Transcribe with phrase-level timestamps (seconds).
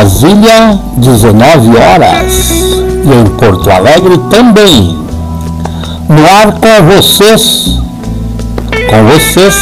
[0.00, 2.50] Brasília, 19 horas.
[3.04, 4.98] E em Porto Alegre também.
[6.08, 7.78] No ar com vocês,
[8.88, 9.54] com vocês,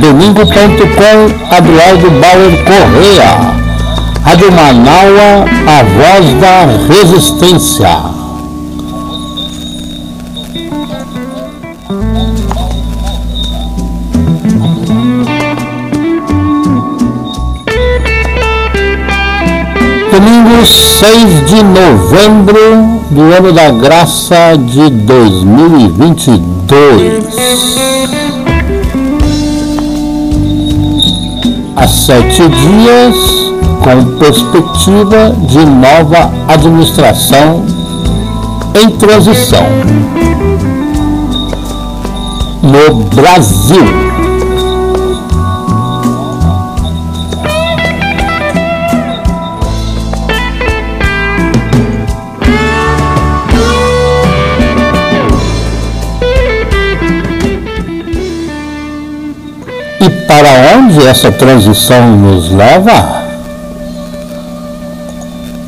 [0.00, 3.56] domingo.com, Aduardo Bauer Correia.
[4.22, 8.15] Rádio Manaua, a voz da resistência.
[20.98, 27.22] 6 de novembro do ano da graça de 2022.
[31.76, 33.14] Há sete dias,
[33.84, 37.62] com perspectiva de nova administração
[38.74, 39.66] em transição
[42.62, 44.05] no Brasil.
[60.26, 63.24] Para onde essa transição nos leva?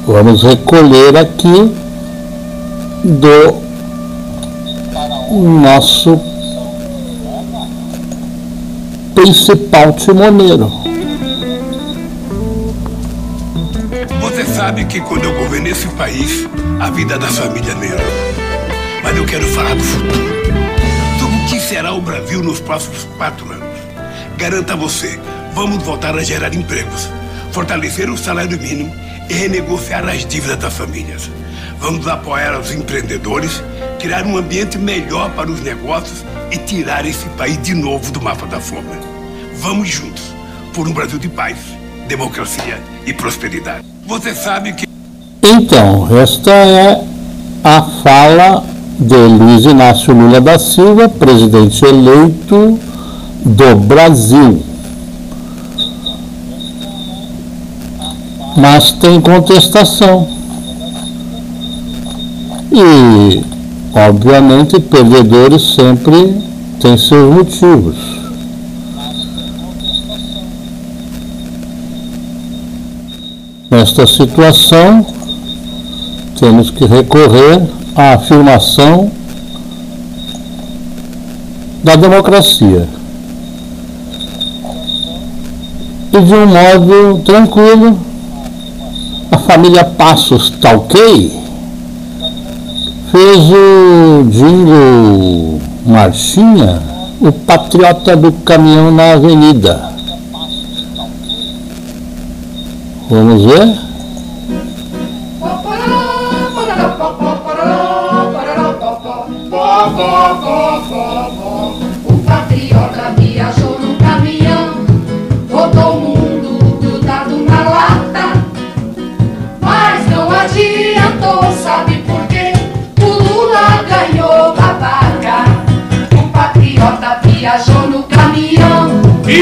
[0.06, 1.72] Vamos recolher aqui
[3.04, 3.68] do
[5.30, 6.18] nosso
[9.14, 10.72] principal timoneiro.
[14.20, 16.48] Você sabe que quando eu governei esse país,
[16.80, 18.06] a vida da família melhorou.
[19.02, 20.38] Mas eu quero falar do futuro.
[21.18, 23.57] Sobre o que será o Brasil nos próximos quatro anos.
[24.48, 25.20] Garanto a você,
[25.52, 27.10] vamos voltar a gerar empregos,
[27.52, 28.90] fortalecer o salário mínimo
[29.28, 31.30] e renegociar as dívidas das famílias.
[31.78, 33.62] Vamos apoiar os empreendedores,
[33.98, 38.46] criar um ambiente melhor para os negócios e tirar esse país de novo do mapa
[38.46, 38.88] da fome.
[39.60, 40.24] Vamos juntos
[40.72, 41.58] por um Brasil de paz,
[42.08, 43.84] democracia e prosperidade.
[44.06, 44.86] Você sabe que.
[45.42, 47.04] Então, esta é
[47.62, 48.64] a fala
[48.98, 52.87] de Luiz Inácio Lula da Silva, presidente eleito
[53.48, 54.62] do Brasil.
[58.56, 60.28] Mas tem contestação.
[62.72, 63.42] E,
[63.94, 66.42] obviamente, perdedores sempre
[66.80, 67.96] têm seus motivos.
[73.70, 75.06] Nesta situação,
[76.38, 77.62] temos que recorrer
[77.94, 79.10] à afirmação
[81.82, 82.97] da democracia.
[86.18, 87.96] E de um modo tranquilo,
[89.30, 91.32] a família Passos ok?
[93.12, 96.82] Fez o Dingo Marchinha,
[97.20, 99.92] o patriota do caminhão na avenida.
[103.08, 103.87] Vamos ver?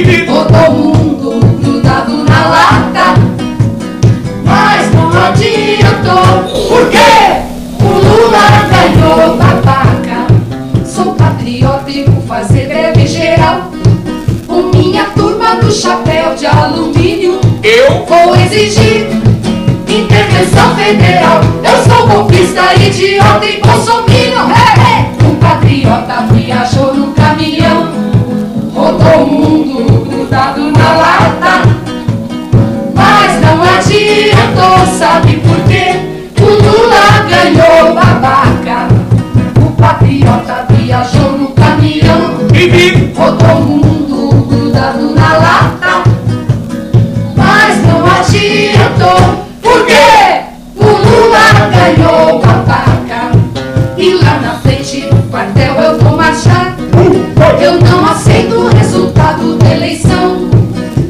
[0.02, 3.20] Caminhão, rodou o mundo grudado na lata.
[4.44, 7.42] Mas não adiantou, por quê?
[7.80, 10.26] O Lula ganhou babaca.
[10.84, 13.70] Sou patriota e vou fazer greve geral.
[14.46, 19.06] Com minha turma do chapéu de alumínio, eu vou exigir
[19.88, 21.40] intervenção federal.
[21.64, 24.48] Eu sou golpista, idiota e bolsominion.
[24.50, 25.26] Hey, hey.
[25.26, 27.88] Um patriota viajou no caminhão,
[28.76, 31.62] rodou o mundo grudado na lata.
[32.94, 35.96] Mas não adiantou, sabe por quê?
[36.38, 38.88] O Lula ganhou babaca.
[39.66, 42.36] O patriota viajou no caminhão,
[43.16, 46.02] rodou o mundo grudado na lata.
[47.34, 50.42] Mas não adiantou, por quê?
[50.76, 53.32] O Lula ganhou babaca.
[53.96, 56.76] E lá na frente do quartel eu vou marchar.
[57.58, 58.35] Eu não aceito
[59.46, 60.48] resultado da eleição.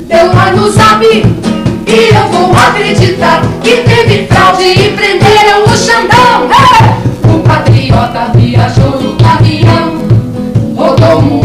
[0.06, 6.49] Deu lá no zap e eu vou acreditar que teve fraude e prenderam o Xandão.
[6.50, 7.35] É!
[7.35, 10.03] O patriota viajou no caminhão,
[10.77, 11.36] rodou o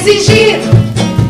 [0.00, 0.60] exigir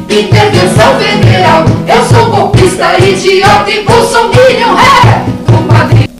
[0.09, 1.65] intervenção federal.
[1.87, 4.77] Eu sou golpista, idiota e bolsominion.
[4.79, 6.11] É, compadre.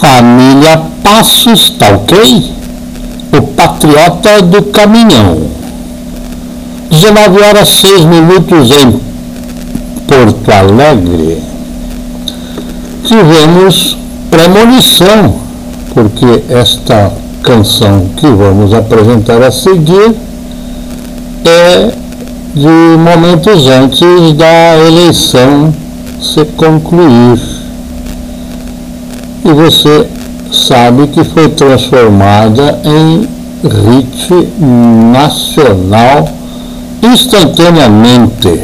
[0.00, 2.52] Família Passos, tá ok?
[3.32, 5.48] O patriota do caminhão.
[6.90, 9.00] 19 horas 6 minutos em
[10.08, 11.40] Porto Alegre.
[13.04, 13.96] Tivemos
[14.28, 15.36] premonição,
[15.94, 17.12] porque esta
[17.42, 20.14] canção que vamos apresentar a seguir
[21.48, 21.92] é
[22.54, 25.72] de momentos antes da eleição
[26.20, 27.40] se concluir.
[29.44, 30.06] E você
[30.52, 33.28] sabe que foi transformada em
[33.62, 34.48] hit
[35.12, 36.28] nacional
[37.02, 38.60] instantaneamente.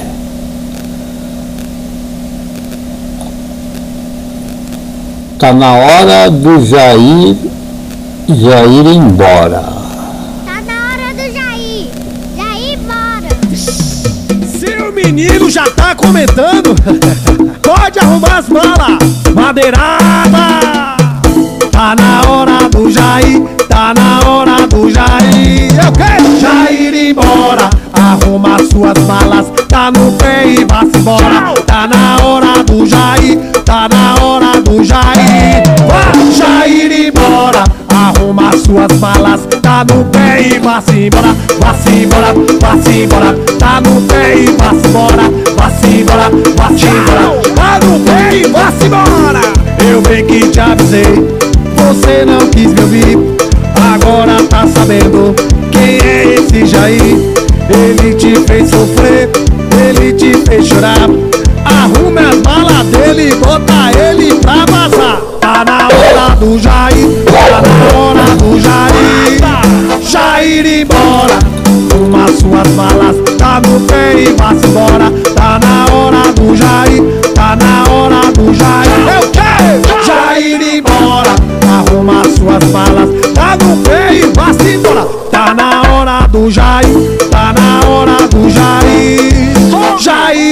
[5.35, 7.37] Está na hora do Jair,
[8.29, 9.86] Jair ir embora.
[15.17, 16.75] Menino já tá comentando.
[17.63, 18.99] Pode arrumar as malas.
[19.35, 20.29] Madeirada.
[21.73, 23.41] Tá na hora do Jair.
[23.67, 25.73] Tá na hora do Jair.
[25.83, 27.71] Eu quero Jair ir embora.
[27.95, 29.47] Arruma suas malas.
[29.71, 31.55] Tá no pé e vá-se embora.
[31.67, 33.39] Tá na hora do Jair.
[33.65, 35.63] Tá na hora do Jair.
[35.89, 37.65] Vai, Jair embora.
[38.27, 39.47] Arruma suas malas.
[39.63, 41.29] Tá no pé e vá-se embora.
[41.61, 43.33] Vá-se embora, vá-se embora.
[43.57, 45.23] Tá no pé e vá-se embora.
[45.57, 47.55] Vá-se embora, vá-se embora.
[47.55, 49.41] Tá no pé e vá-se embora.
[49.89, 51.05] Eu bem que te avisei.
[51.77, 53.19] Você não quis me ouvir.
[53.95, 55.33] Agora tá sabendo
[55.71, 57.17] quem é esse Jair.
[57.71, 59.31] Ele te fez sofrer,
[59.79, 61.09] ele te fez chorar.
[61.67, 65.21] Arrume as malas dele e bota ele pra vazar.
[65.41, 69.37] Tá na hora do Jair, tá na hora do Jair.
[70.03, 75.11] Jair embora, arruma suas malas, tá no pé e vá-se embora.
[75.35, 77.03] Tá na hora do Jair,
[77.35, 79.21] tá na hora do Jair.
[79.21, 81.35] Eu quero Jair embora,
[81.69, 85.07] arruma suas malas, tá no pé e vá-se embora.
[85.31, 89.56] Tá na hora do Jair, tá na hora do Jair.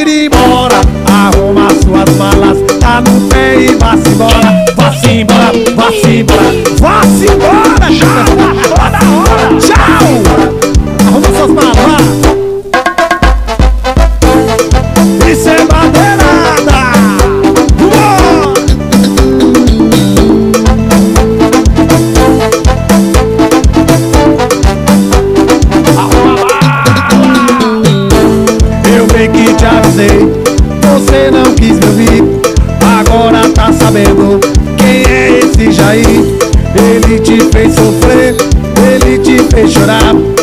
[0.04, 4.64] Jair embora, arruma suas malas, tá no pé e vá-se embora.
[4.76, 7.86] Vá-se embora, vá-se embora, vá-se embora.
[7.90, 8.53] Tchau,
[39.74, 40.33] te fez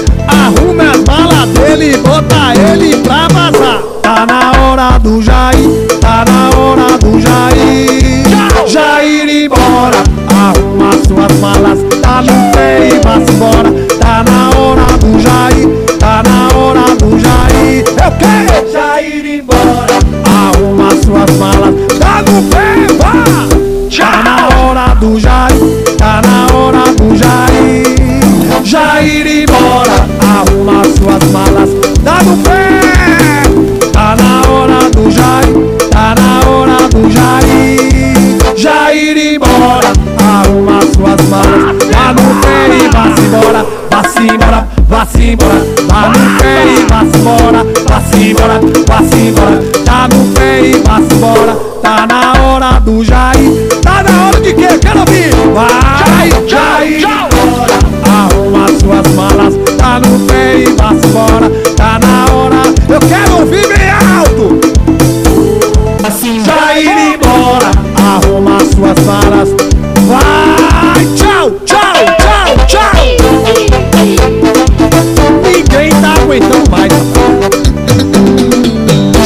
[76.31, 76.93] aguentando mais.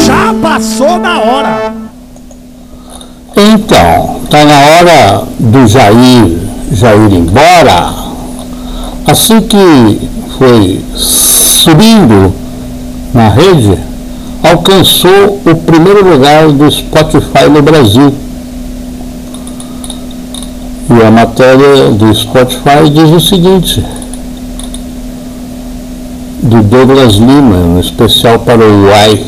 [0.06, 1.74] Já passou da hora.
[3.36, 6.40] Então, está na hora do Jair,
[6.72, 7.94] Jair ir embora.
[9.06, 10.10] Assim que
[10.40, 12.34] foi subindo
[13.14, 13.78] na rede,
[14.42, 18.14] alcançou o primeiro lugar do Spotify no Brasil.
[20.90, 23.84] E a matéria do Spotify diz o seguinte,
[26.46, 29.20] do Douglas Lima, um especial para o UAI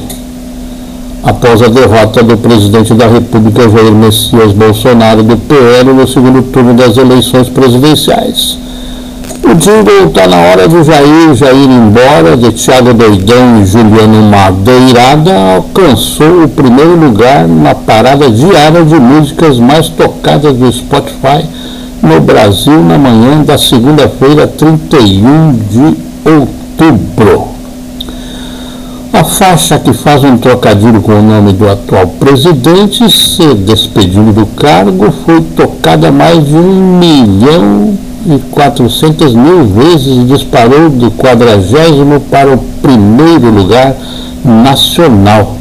[1.24, 6.76] após a derrota do presidente da República Jair Messias Bolsonaro do PL no segundo turno
[6.76, 8.60] das eleições presidenciais.
[9.44, 15.34] O jingle está na hora do Jair, Jair embora, de Thiago Doidão e Juliano Madeirada,
[15.56, 21.44] alcançou o primeiro lugar na parada diária de músicas mais tocadas do Spotify
[22.02, 25.98] no Brasil na manhã da segunda-feira, 31 de
[26.30, 26.67] outubro.
[29.14, 34.46] A faixa que faz um trocadilho com o nome do atual presidente se despedindo do
[34.46, 42.20] cargo foi tocada mais de um milhão e 400 mil vezes e disparou do quadragésimo
[42.30, 43.96] para o primeiro lugar
[44.46, 45.56] nacional.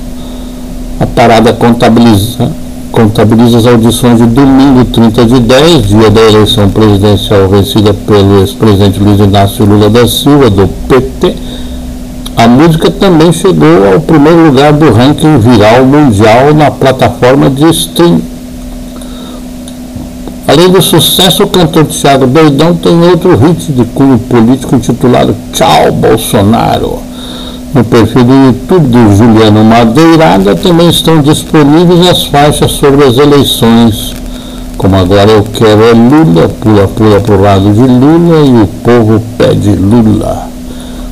[1.01, 2.51] A parada contabiliza,
[2.97, 8.99] contabiliza as audições de domingo 30 de 10, dia da eleição presidencial vencida pelo ex-presidente
[8.99, 11.35] Luiz Inácio Lula da Silva, do PT.
[12.39, 18.19] A música também chegou ao primeiro lugar do ranking viral mundial na plataforma de stream
[20.49, 25.93] Além do sucesso, o cantor Thiago Doidão tem outro hit de cunho político intitulado Tchau
[25.93, 26.99] Bolsonaro.
[27.77, 34.15] No perfil do YouTube do Juliano Madeirada também estão disponíveis as faixas sobre as eleições,
[34.79, 39.23] como agora eu quero é Lula, pula pula pro lado de Lula e o povo
[39.37, 40.49] pede Lula.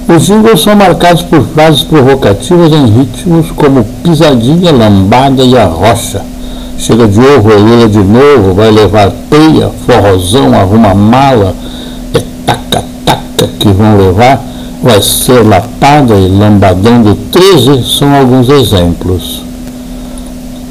[0.08, 6.22] Os jingles são marcados por frases provocativas em ritmos como pisadinha, lambada e arrocha.
[6.78, 11.54] Chega de ovo, Lula de novo, vai levar peia, forrozão, arruma mala,
[12.14, 14.53] é taca-taca que vão levar,
[14.84, 19.42] vai ser lapada e lambadão do 13 são alguns exemplos.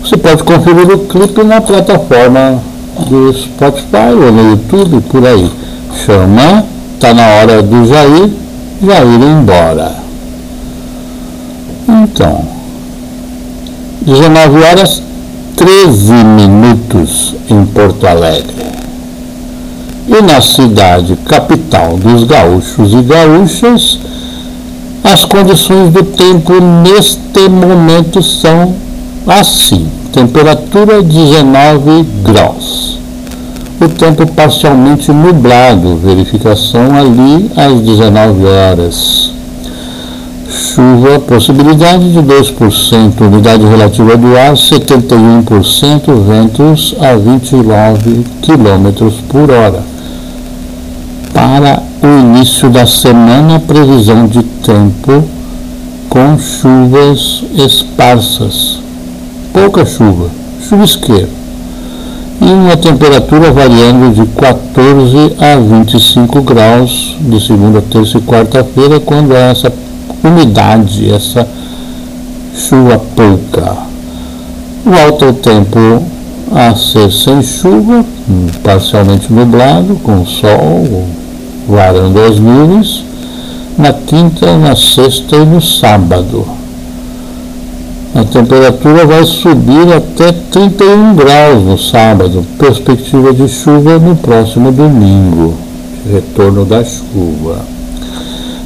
[0.03, 2.61] Você pode conferir o clipe na plataforma
[3.09, 5.49] do Spotify ou no YouTube, por aí.
[6.05, 6.63] Chama,
[6.99, 8.29] tá na hora do Jair,
[8.85, 9.95] Jair embora.
[11.89, 12.45] Então,
[14.01, 15.01] 19 horas
[15.55, 18.82] 13 minutos em Porto Alegre.
[20.07, 23.99] E na cidade capital dos gaúchos e gaúchas,
[25.03, 28.73] as condições do tempo neste momento são
[29.27, 32.99] assim: temperatura 19 graus.
[33.79, 39.33] O tempo parcialmente nublado, verificação ali às 19 horas
[40.53, 49.92] chuva, possibilidade de 2%, umidade relativa do ar 71%, ventos a 29 km por hora.
[51.55, 55.23] Para o início da semana, previsão de tempo
[56.09, 58.79] com chuvas esparsas,
[59.53, 60.31] pouca chuva,
[60.67, 61.29] chuvisqueiro,
[62.41, 69.35] e uma temperatura variando de 14 a 25 graus de segunda, terça e quarta-feira, quando
[69.35, 69.71] essa
[70.23, 71.47] umidade, essa
[72.55, 73.77] chuva pouca.
[74.87, 76.01] O alto tempo
[76.51, 78.03] a ser sem chuva,
[78.63, 81.21] parcialmente nublado, com sol
[81.67, 83.03] varando as nuvens,
[83.77, 86.45] na quinta, na sexta e no sábado.
[88.15, 95.55] A temperatura vai subir até 31 graus no sábado, perspectiva de chuva no próximo domingo,
[96.11, 97.57] retorno da chuva.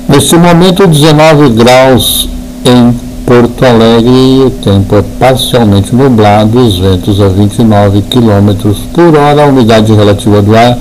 [0.09, 2.27] Neste momento, 19 graus
[2.65, 2.93] em
[3.25, 9.47] Porto Alegre o tempo é parcialmente nublado, os ventos a 29 km por hora, a
[9.47, 10.77] umidade relativa do ar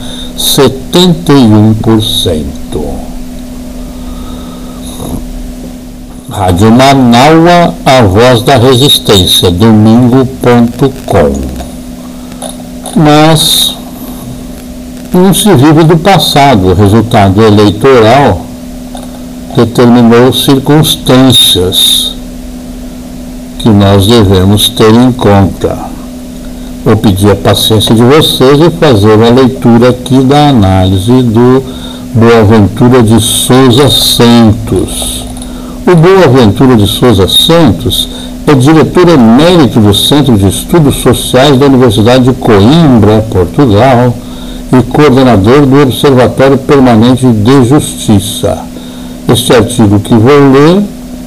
[0.96, 2.44] 71%.
[6.30, 11.32] Rádio Manaua, a voz da resistência, domingo.com.
[12.96, 13.74] Mas
[15.12, 18.40] não se vive do passado, o resultado eleitoral
[19.54, 22.14] determinou circunstâncias
[23.58, 25.95] que nós devemos ter em conta.
[26.86, 31.60] Vou pedir a paciência de vocês e fazer uma leitura aqui da análise do
[32.14, 35.26] Boaventura de Souza Santos.
[35.84, 38.08] O Boaventura de Souza Santos
[38.46, 44.14] é diretor emérito do Centro de Estudos Sociais da Universidade de Coimbra, Portugal,
[44.72, 48.58] e coordenador do Observatório Permanente de Justiça.
[49.28, 50.84] Este artigo que vou ler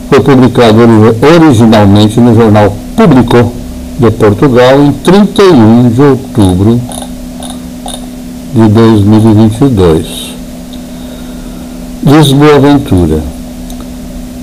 [0.10, 0.78] foi publicado
[1.36, 3.59] originalmente no jornal Público
[4.00, 6.82] de Portugal em 31 de outubro
[8.56, 10.06] de 2022.
[12.02, 13.22] Diz Boaventura.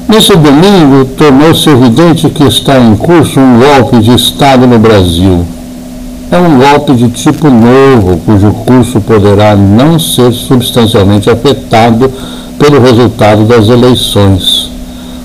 [0.08, 5.44] Nesse domingo, tornou-se evidente que está em curso um golpe de Estado no Brasil.
[6.30, 12.12] É um golpe de tipo novo, cujo curso poderá não ser substancialmente afetado
[12.58, 14.55] pelo resultado das eleições,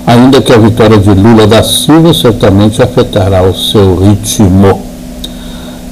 [0.06, 4.80] ainda que a vitória de Lula da Silva certamente afetará o seu ritmo.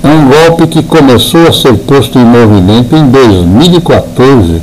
[0.02, 4.62] É um golpe que começou a ser posto em movimento em 2014,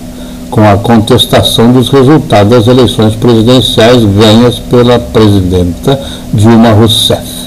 [0.50, 6.00] com a contestação dos resultados das eleições presidenciais ganhas pela presidenta
[6.34, 7.38] Dilma Rousseff.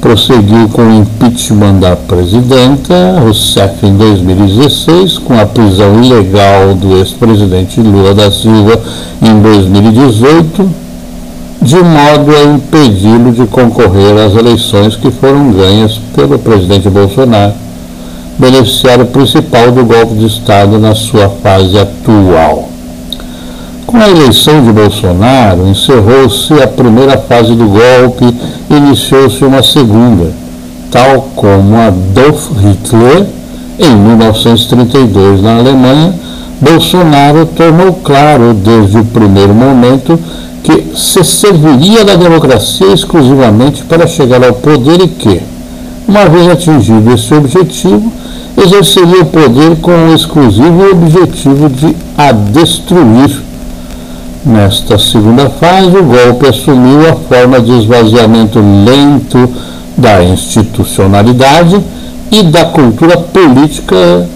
[0.00, 7.80] Prosseguiu com o impeachment da presidenta Rousseff em 2016, com a prisão ilegal do ex-presidente
[7.80, 8.80] Lula da Silva
[9.22, 10.83] em 2018,
[11.64, 17.54] de modo a impedi-lo de concorrer às eleições que foram ganhas pelo presidente Bolsonaro
[18.38, 22.68] beneficiário principal do golpe de Estado na sua fase atual.
[23.86, 28.24] Com a eleição de Bolsonaro, encerrou-se a primeira fase do golpe
[28.68, 30.32] e iniciou-se uma segunda,
[30.90, 33.26] tal como Adolf Hitler
[33.78, 36.12] em 1932 na Alemanha.
[36.60, 40.18] Bolsonaro tornou claro desde o primeiro momento
[40.64, 45.42] que se serviria da democracia exclusivamente para chegar ao poder e que,
[46.08, 48.10] uma vez atingido esse objetivo,
[48.56, 53.42] exerceria o poder com o exclusivo objetivo de a destruir.
[54.42, 59.52] Nesta segunda fase, o golpe assumiu a forma de esvaziamento lento
[59.98, 61.78] da institucionalidade
[62.30, 64.26] e da cultura política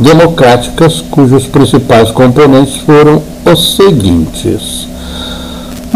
[0.00, 4.95] democráticas, cujos principais componentes foram os seguintes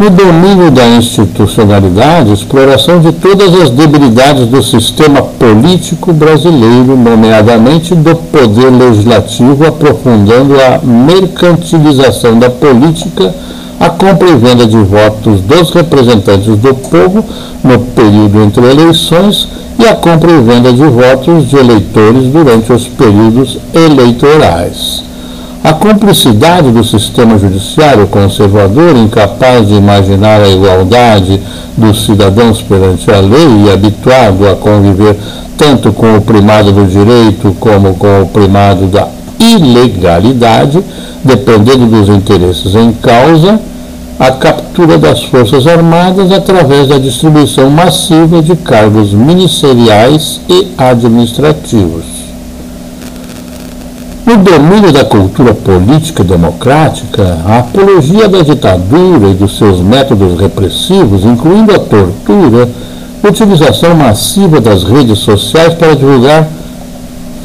[0.00, 8.16] no domínio da institucionalidade, exploração de todas as debilidades do sistema político brasileiro, nomeadamente do
[8.16, 13.34] poder legislativo, aprofundando a mercantilização da política,
[13.78, 17.22] a compra e venda de votos dos representantes do povo
[17.62, 22.88] no período entre eleições e a compra e venda de votos de eleitores durante os
[22.88, 25.09] períodos eleitorais.
[25.62, 31.38] A cumplicidade do sistema judiciário conservador, incapaz de imaginar a igualdade
[31.76, 35.18] dos cidadãos perante a lei e habituado a conviver
[35.58, 39.06] tanto com o primado do direito como com o primado da
[39.38, 40.82] ilegalidade,
[41.22, 43.60] dependendo dos interesses em causa,
[44.18, 52.19] a captura das Forças Armadas através da distribuição massiva de cargos ministeriais e administrativos.
[54.30, 61.24] No domínio da cultura política democrática, a apologia da ditadura e dos seus métodos repressivos,
[61.24, 62.68] incluindo a tortura,
[63.28, 66.46] utilização massiva das redes sociais para divulgar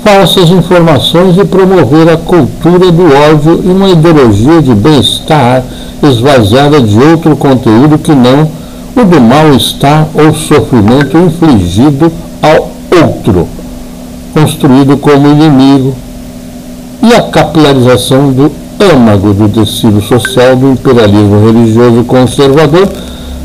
[0.04, 5.63] falsas informações e promover a cultura do ódio e uma ideologia de bem-estar
[6.04, 8.48] esvaziada de outro conteúdo que não
[8.95, 12.12] o do mal-estar ou sofrimento infligido
[12.43, 12.69] ao
[13.02, 13.48] outro,
[14.36, 16.05] construído como inimigo,
[17.02, 22.90] e a capilarização do âmago do tecido social do imperialismo religioso conservador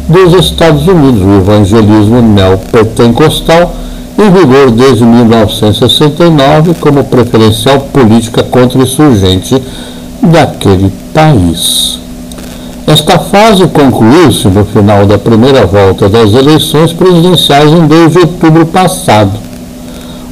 [0.08, 3.74] dos Estados Unidos, o evangelismo neopentecostal,
[4.18, 9.62] em vigor desde 1969 como preferencial política contra-insurgente
[10.22, 11.98] daquele país.
[12.86, 18.66] Esta fase concluiu-se no final da primeira volta das eleições presidenciais em 2 de outubro
[18.66, 19.49] passado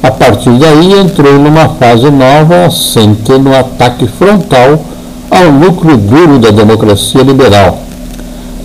[0.01, 4.79] a partir daí entrou numa fase nova, assente no ataque frontal
[5.29, 7.79] ao núcleo duro da democracia liberal.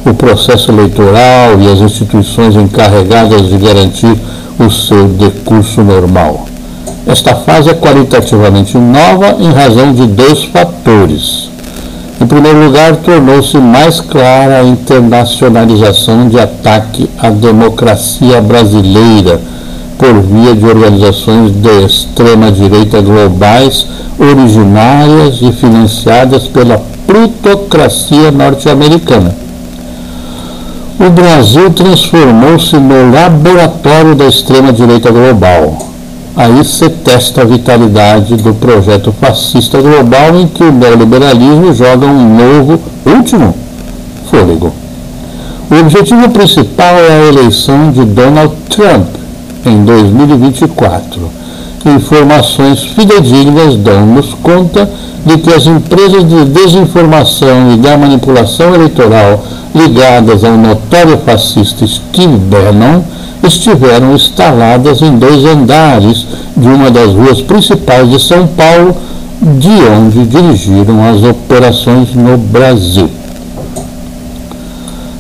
[0.07, 4.17] O processo eleitoral e as instituições encarregadas de garantir
[4.59, 6.47] o seu decurso normal.
[7.07, 11.51] Esta fase é qualitativamente nova em razão de dois fatores.
[12.21, 19.41] Em primeiro lugar, tornou-se mais clara a internacionalização de ataque à democracia brasileira
[19.99, 23.87] por via de organizações de extrema-direita globais,
[24.19, 29.35] originárias e financiadas pela plutocracia norte-americana.
[30.99, 35.77] O Brasil transformou-se no laboratório da extrema-direita global.
[36.37, 42.37] Aí se testa a vitalidade do projeto fascista global em que o neoliberalismo joga um
[42.37, 43.55] novo, último,
[44.31, 44.73] fôlego.
[45.71, 49.07] O objetivo principal é a eleição de Donald Trump,
[49.67, 51.31] em 2024.
[51.87, 54.89] Informações fidedignas dão-nos conta
[55.25, 62.37] de que as empresas de desinformação e da manipulação eleitoral ligadas ao notório fascista Steve
[62.37, 63.03] Bannon
[63.43, 68.97] estiveram instaladas em dois andares de uma das ruas principais de São Paulo,
[69.41, 73.11] de onde dirigiram as operações no Brasil.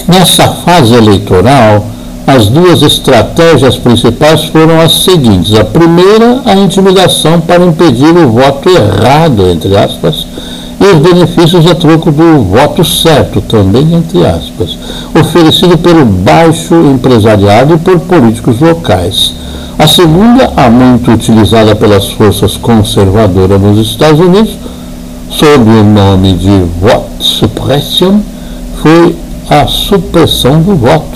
[0.07, 1.85] Nessa fase eleitoral,
[2.26, 5.54] as duas estratégias principais foram as seguintes.
[5.54, 10.26] A primeira, a intimidação para impedir o voto errado, entre aspas,
[10.80, 14.76] e os benefícios a troco do voto certo, também entre aspas,
[15.18, 19.34] oferecido pelo baixo empresariado e por políticos locais.
[19.78, 24.56] A segunda, a muito utilizada pelas forças conservadoras nos Estados Unidos,
[25.30, 28.20] sob o nome de vote suppression,
[28.82, 29.16] foi
[29.50, 31.13] a supressão do voto.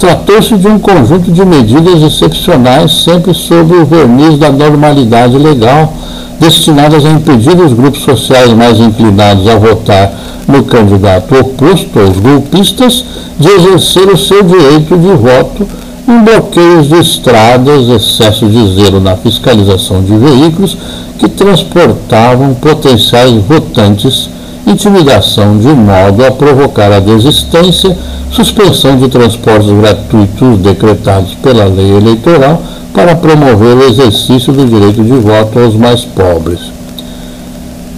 [0.00, 5.92] Tratou-se de um conjunto de medidas excepcionais, sempre sob o verniz da normalidade legal,
[6.40, 10.10] destinadas a impedir os grupos sociais mais inclinados a votar
[10.48, 13.04] no candidato oposto aos golpistas
[13.38, 15.68] de exercer o seu direito de voto
[16.08, 20.78] em bloqueios de estradas, excesso de zelo na fiscalização de veículos
[21.18, 24.30] que transportavam potenciais votantes,
[24.70, 27.96] intimidação de modo a provocar a desistência,
[28.30, 32.62] suspensão de transportes gratuitos decretados pela lei eleitoral
[32.94, 36.60] para promover o exercício do direito de voto aos mais pobres.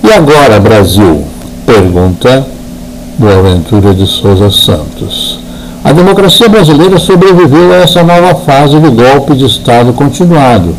[0.02, 1.24] E agora, Brasil?
[1.64, 2.46] Pergunta
[3.18, 5.38] Boaventura de Souza Santos.
[5.84, 10.74] A democracia brasileira sobreviveu a essa nova fase do golpe de Estado continuado.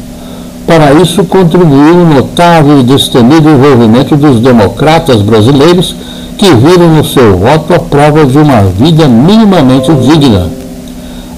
[0.66, 5.96] Para isso, contribuiu o notável e destemido envolvimento dos democratas brasileiros
[6.38, 10.50] que viram no seu voto a prova de uma vida minimamente digna.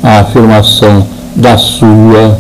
[0.04, 2.38] A afirmação da sua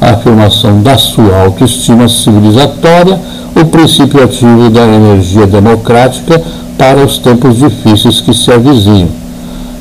[0.00, 3.20] a afirmação da sua autoestima civilizatória,
[3.60, 6.40] o princípio ativo da energia democrática
[6.78, 9.08] para os tempos difíceis que se avizinham.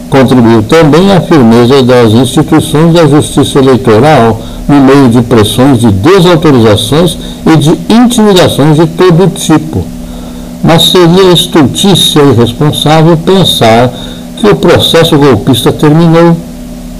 [0.10, 7.18] Contribuiu também a firmeza das instituições da justiça eleitoral no meio de pressões de desautorizações
[7.46, 9.84] e de intimidações de todo tipo.
[10.64, 13.92] Mas seria estultícia e irresponsável pensar
[14.38, 16.36] que o processo golpista terminou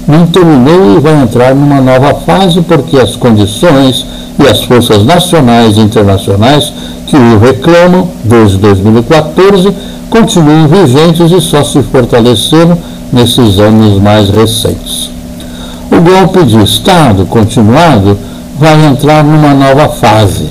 [0.08, 4.06] não terminou e vai entrar numa nova fase porque as condições
[4.40, 6.72] e as forças nacionais e internacionais
[7.08, 9.74] que o reclamam desde 2014
[10.10, 12.78] continuam vigentes e só se fortaleceram
[13.12, 15.10] nesses anos mais recentes.
[15.92, 18.18] O golpe de Estado continuado
[18.60, 20.50] vai entrar numa nova fase.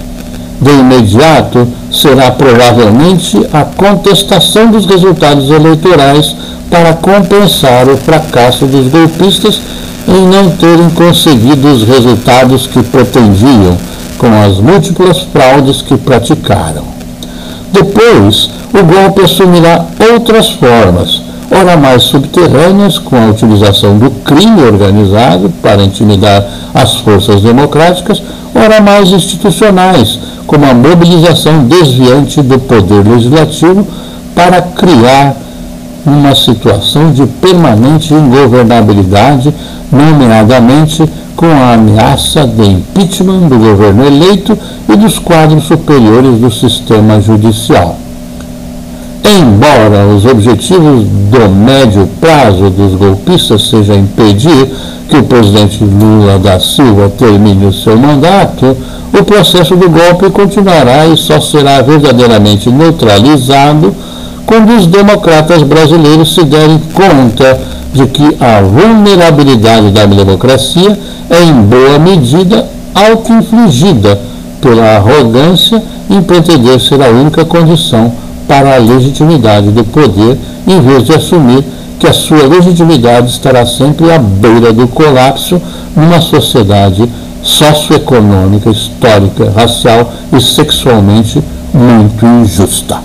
[0.61, 6.35] De imediato, será provavelmente a contestação dos resultados eleitorais
[6.71, 9.61] para compensar o fracasso dos golpistas
[10.09, 13.77] em não terem conseguido os resultados que pretendiam
[14.19, 16.85] com as múltiplas fraudes que praticaram.
[17.73, 25.51] Depois, o golpe assumirá outras formas, ora mais subterrâneas, com a utilização do crime organizado
[25.63, 28.23] para intimidar as forças democráticas,
[28.55, 33.87] ora mais institucionais, como a mobilização desviante do poder legislativo
[34.35, 35.35] para criar
[36.05, 39.53] uma situação de permanente ingovernabilidade,
[39.91, 44.57] nomeadamente com a ameaça de impeachment do governo eleito
[44.89, 48.06] e dos quadros superiores do sistema judicial.
[49.25, 54.71] Embora os objetivos do médio prazo dos golpistas seja impedir
[55.09, 58.77] que o presidente Lula da Silva termine o seu mandato,
[59.13, 63.95] o processo do golpe continuará e só será verdadeiramente neutralizado
[64.45, 67.61] quando os democratas brasileiros se derem conta
[67.93, 70.99] de que a vulnerabilidade da democracia
[71.31, 74.21] é em boa medida auto-infligida
[74.61, 78.13] pela arrogância em pretender ser a única condição
[78.47, 81.65] para a legitimidade do poder, em vez de assumir
[81.99, 85.61] que a sua legitimidade estará sempre à beira do colapso
[85.97, 87.09] numa sociedade
[87.43, 92.99] socioeconômica, histórica, racial e sexualmente muito injusta.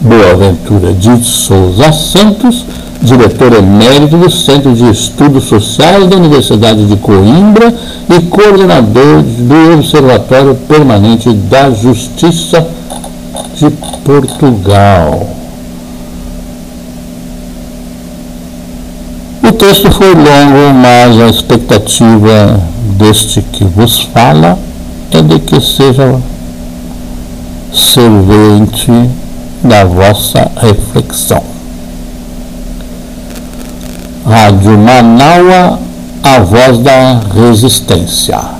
[0.00, 2.64] Boaventura de Souza Santos,
[3.02, 7.74] diretor emérito do Centro de Estudos Sociais da Universidade de Coimbra
[8.10, 12.66] e coordenador do Observatório Permanente da Justiça
[13.64, 13.70] de
[14.04, 15.26] Portugal.
[19.42, 22.60] O texto foi longo, mas a expectativa
[22.98, 24.58] deste que vos fala
[25.10, 26.20] é de que seja
[27.72, 28.90] servente
[29.62, 31.42] da vossa reflexão.
[34.26, 35.78] Rádio Manaua,
[36.22, 38.53] a voz da resistência.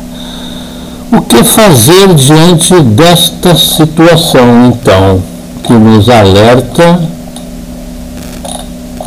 [1.16, 5.22] O que fazer diante desta situação, então,
[5.62, 7.00] que nos alerta,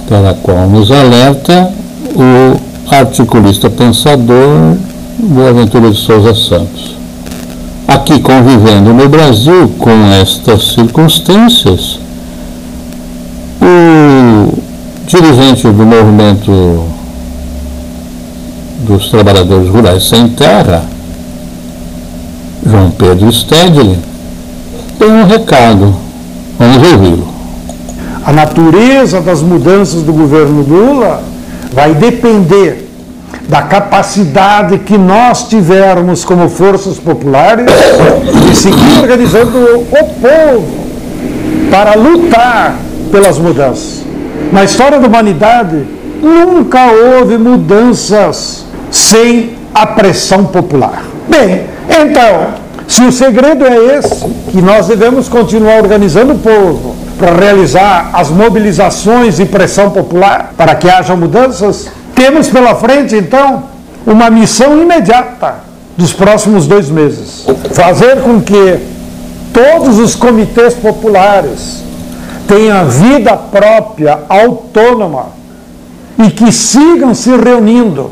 [0.08, 1.72] pela qual nos alerta
[2.16, 4.78] o articulista pensador
[5.20, 6.98] Boaventura de Souza Santos?
[7.88, 12.00] aqui convivendo no Brasil com estas circunstâncias,
[13.62, 14.54] o
[15.08, 16.84] dirigente do movimento
[18.86, 20.84] dos trabalhadores rurais sem terra,
[22.70, 23.98] João Pedro Stedley,
[25.00, 25.96] tem um recado.
[26.60, 27.28] Vamos ouvi-lo.
[28.26, 31.24] A natureza das mudanças do governo Lula
[31.72, 32.90] vai depender
[33.48, 37.68] da capacidade que nós tivermos como forças populares
[38.50, 40.68] de seguir organizando o povo
[41.72, 42.76] para lutar
[43.10, 44.04] pelas mudanças.
[44.52, 45.86] Na história da humanidade,
[46.22, 51.04] nunca houve mudanças sem a pressão popular.
[51.30, 52.54] Bem, então,
[52.88, 58.30] se o segredo é esse, que nós devemos continuar organizando o povo para realizar as
[58.30, 63.64] mobilizações e pressão popular para que haja mudanças, temos pela frente, então,
[64.06, 65.56] uma missão imediata
[65.98, 68.80] dos próximos dois meses: fazer com que
[69.52, 71.84] todos os comitês populares
[72.48, 75.38] tenham vida própria, autônoma
[76.18, 78.12] e que sigam se reunindo.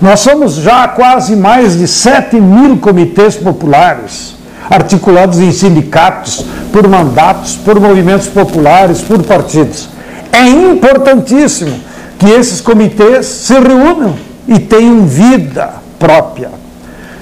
[0.00, 4.34] Nós somos já quase mais de 7 mil comitês populares,
[4.68, 9.88] articulados em sindicatos, por mandatos, por movimentos populares, por partidos.
[10.32, 11.74] É importantíssimo
[12.18, 14.14] que esses comitês se reúnam
[14.48, 16.50] e tenham vida própria.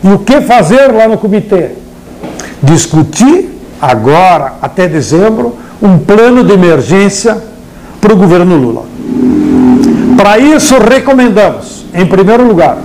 [0.02, 1.72] E o que fazer lá no comitê?
[2.62, 7.36] Discutir agora, até dezembro, um plano de emergência
[8.00, 8.84] para o governo Lula.
[10.16, 12.78] Para isso, recomendamos, em primeiro lugar,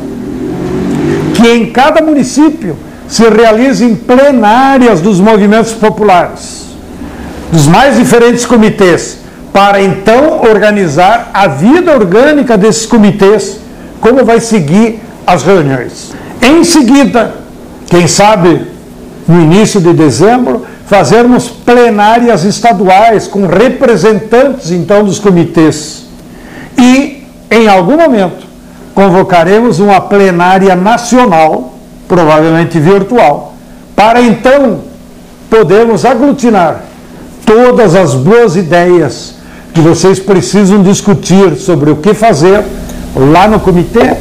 [1.36, 2.76] que em cada município
[3.08, 6.65] se realizem plenárias dos movimentos populares,
[7.52, 9.20] dos mais diferentes comitês,
[9.54, 13.60] para então organizar a vida orgânica desses comitês,
[14.02, 16.13] como vai seguir as reuniões.
[16.41, 17.36] Em seguida,
[17.89, 18.67] quem sabe
[19.28, 26.06] no início de dezembro, fazermos plenárias estaduais com representantes então dos comitês.
[26.78, 28.47] E, em algum momento,
[28.98, 31.76] convocaremos uma plenária nacional,
[32.08, 33.54] provavelmente virtual,
[33.96, 34.80] para então
[35.52, 36.82] podermos aglutinar
[37.46, 39.36] todas as boas ideias
[39.72, 42.64] que vocês precisam discutir sobre o que fazer
[43.16, 44.18] lá no comitê,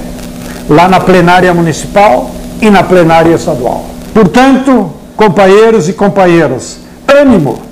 [0.69, 3.83] lá na plenária municipal e na plenária estadual.
[4.13, 7.63] Portanto, companheiros e companheiras, ânimo,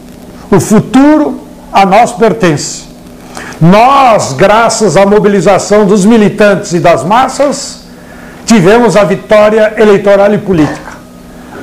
[0.50, 1.38] o futuro
[1.70, 2.93] a nós pertence.
[3.60, 7.80] Nós, graças à mobilização dos militantes e das massas,
[8.44, 10.92] tivemos a vitória eleitoral e política.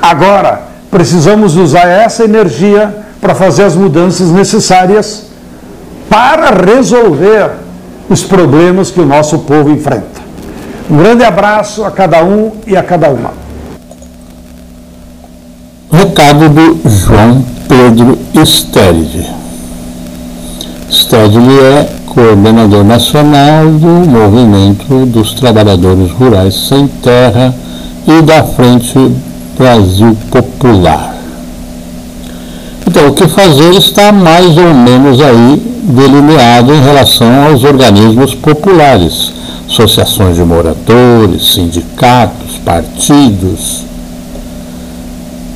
[0.02, 5.28] Agora, precisamos usar essa energia para fazer as mudanças necessárias
[6.10, 7.52] para resolver
[8.10, 10.22] os problemas que o nosso povo enfrenta.
[10.90, 13.32] Um grande abraço a cada um e a cada uma.
[15.90, 19.41] Recado do João Pedro Steride.
[20.92, 27.56] Steride é coordenador nacional do Movimento dos Trabalhadores Rurais Sem Terra
[28.06, 29.00] e da Frente
[29.58, 31.16] Brasil Popular.
[32.86, 39.32] Então, o que fazer está mais ou menos aí delineado em relação aos organismos populares,
[39.70, 43.86] associações de moradores, sindicatos, partidos,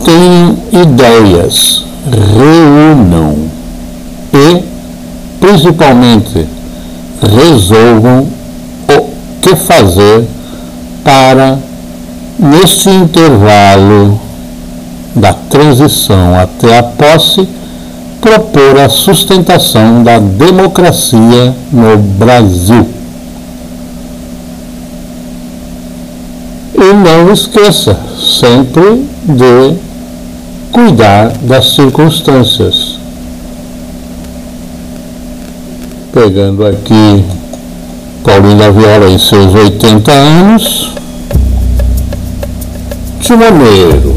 [0.06, 3.36] tenham ideias, reúnam
[4.34, 4.75] e,
[5.46, 6.48] principalmente,
[7.22, 8.28] resolvam
[8.90, 9.10] o
[9.44, 10.28] que fazer
[11.04, 11.60] para,
[12.40, 14.20] neste intervalo
[15.16, 17.48] da transição até a posse,
[18.20, 22.88] propor a sustentação da democracia no Brasil.
[26.74, 29.76] E não esqueça sempre de
[30.72, 33.05] cuidar das circunstâncias.
[36.16, 37.26] Pegando aqui
[38.24, 40.94] Paulinho da Viola em seus 80 anos,
[43.20, 44.16] Timoneiro.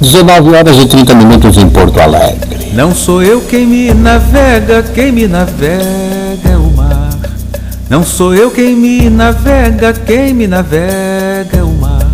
[0.00, 2.70] 19 horas e 30 minutos em Porto Alegre.
[2.74, 7.18] Não sou eu quem me navega, quem me navega é o mar.
[7.90, 12.08] Não sou eu quem me navega, quem me navega é o mar.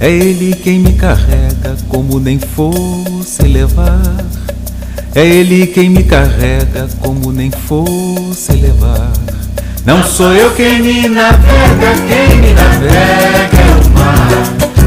[0.00, 4.24] É Ele quem me carrega como nem fosse levar.
[5.16, 9.12] É Ele quem me carrega como nem fosse levar.
[9.86, 14.28] Não sou eu quem me navega, quem me navega é o mar.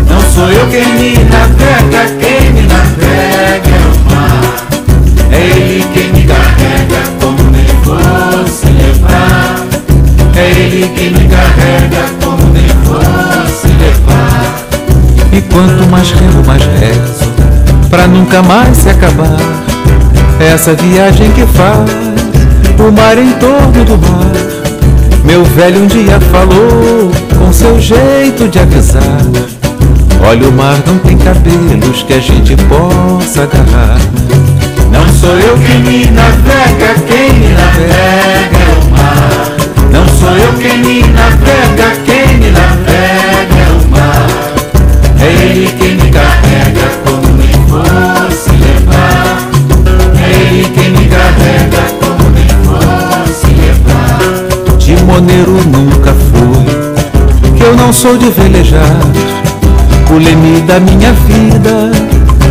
[0.10, 4.68] Não sou eu quem me navega, quem me navega é o mar.
[5.32, 9.66] É Ele quem me carrega como nem fosse levar.
[10.36, 14.66] É Ele quem me carrega como nem fosse levar.
[15.32, 17.32] E quanto mais remo, mais rezo,
[17.90, 19.77] pra nunca mais se acabar.
[20.39, 21.89] Essa viagem que faz
[22.80, 24.32] o mar em torno do mar.
[25.23, 29.21] Meu velho um dia falou com seu jeito de avisar.
[30.26, 34.00] Olha, o mar não tem cabelos que a gente possa agarrar.
[34.91, 39.58] Não sou eu quem me navega, quem me navega é o mar.
[40.19, 44.28] sou eu quem me navega, quem me navega é o mar.
[45.19, 46.77] É ele quem me carrega
[55.08, 55.17] levar.
[55.17, 59.00] Timoneiro nunca fui, que eu não sou de velejar.
[60.12, 61.91] O leme da minha vida,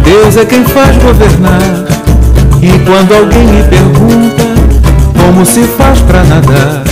[0.02, 1.60] Deus é quem faz governar.
[2.62, 4.42] E quando alguém me pergunta
[5.22, 6.82] como se faz pra nadar,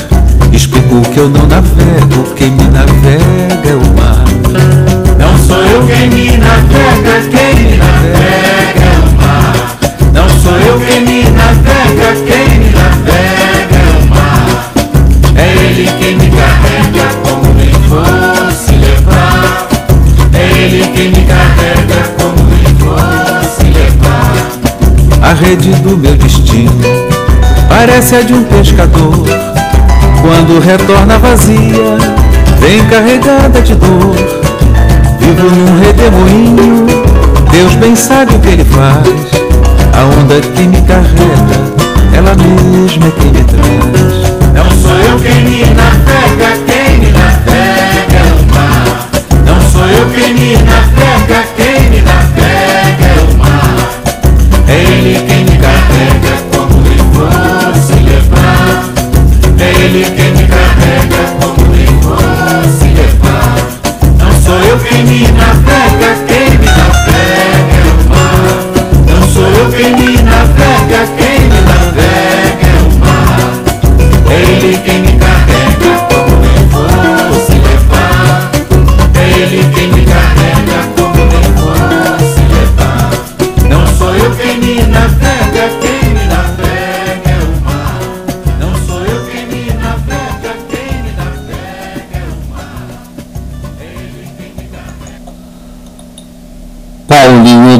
[0.52, 4.24] explico que eu não navego, quem me navega é o mar.
[5.18, 9.78] Não sou eu quem me navega, quem me navega é o mar.
[10.12, 13.43] Não sou eu quem me navega, quem me navega
[15.76, 19.68] ele quem me carrega como nem fosse levar.
[20.32, 25.28] É ele quem me carrega como nem fosse levar.
[25.28, 26.70] A rede do meu destino
[27.68, 29.26] parece a de um pescador.
[30.22, 31.98] Quando retorna vazia,
[32.60, 34.14] vem carregada de dor.
[35.18, 36.86] Vivo num redemoinho,
[37.50, 39.08] Deus bem sabe o que ele faz.
[39.92, 41.74] A onda que me carrega,
[42.16, 44.23] ela mesma é quem me traz.
[44.54, 49.08] Não sou eu quem me navega, quem me navega é o mar.
[49.44, 53.90] Não sou eu quem me navega, quem me navega é o mar.
[54.68, 58.84] É ele quem me carrega como nem fosse levar.
[59.58, 60.43] É ele quem me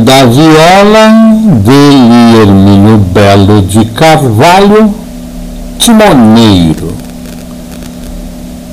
[0.04, 4.94] da Viola, dele Hermínio Belo de Carvalho,
[5.78, 6.92] Timoneiro.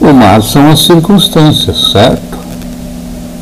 [0.01, 2.37] O mar são as circunstâncias, certo?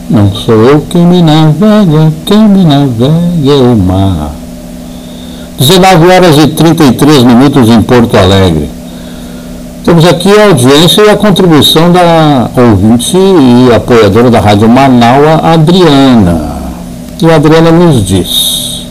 [0.08, 4.32] Não sou eu quem me navega, quem me navega é o mar.
[5.58, 8.70] 19 horas e 33 minutos em Porto Alegre.
[9.84, 16.49] Temos aqui a audiência e a contribuição da ouvinte e apoiadora da Rádio Manaua, Adriana.
[17.22, 18.86] E a Adriana nos diz: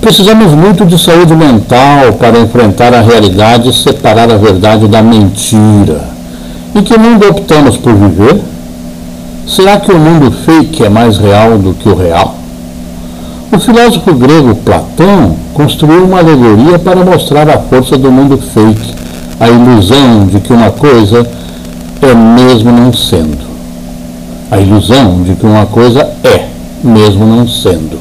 [0.00, 6.00] Precisamos muito de saúde mental para enfrentar a realidade e separar a verdade da mentira.
[6.74, 8.42] Em que mundo optamos por viver?
[9.46, 12.34] Será que o mundo fake é mais real do que o real?
[13.52, 18.94] O filósofo grego Platão construiu uma alegoria para mostrar a força do mundo fake,
[19.38, 21.24] a ilusão de que uma coisa
[22.02, 23.46] é mesmo não sendo.
[24.50, 27.98] A ilusão de que uma coisa é mesmo não sendo.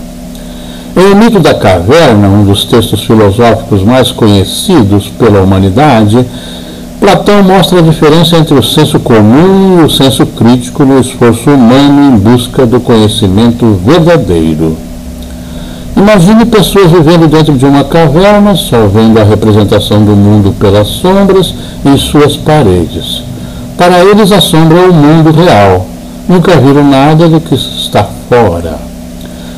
[0.95, 6.25] Em O Mito da Caverna, um dos textos filosóficos mais conhecidos pela humanidade,
[6.99, 12.01] Platão mostra a diferença entre o senso comum e o senso crítico no esforço humano
[12.01, 14.75] em busca do conhecimento verdadeiro.
[15.95, 21.53] Imagine pessoas vivendo dentro de uma caverna, só vendo a representação do mundo pelas sombras
[21.85, 23.23] em suas paredes.
[23.77, 25.85] Para eles, a sombra é o mundo real.
[26.27, 28.77] Nunca viram nada do que está fora.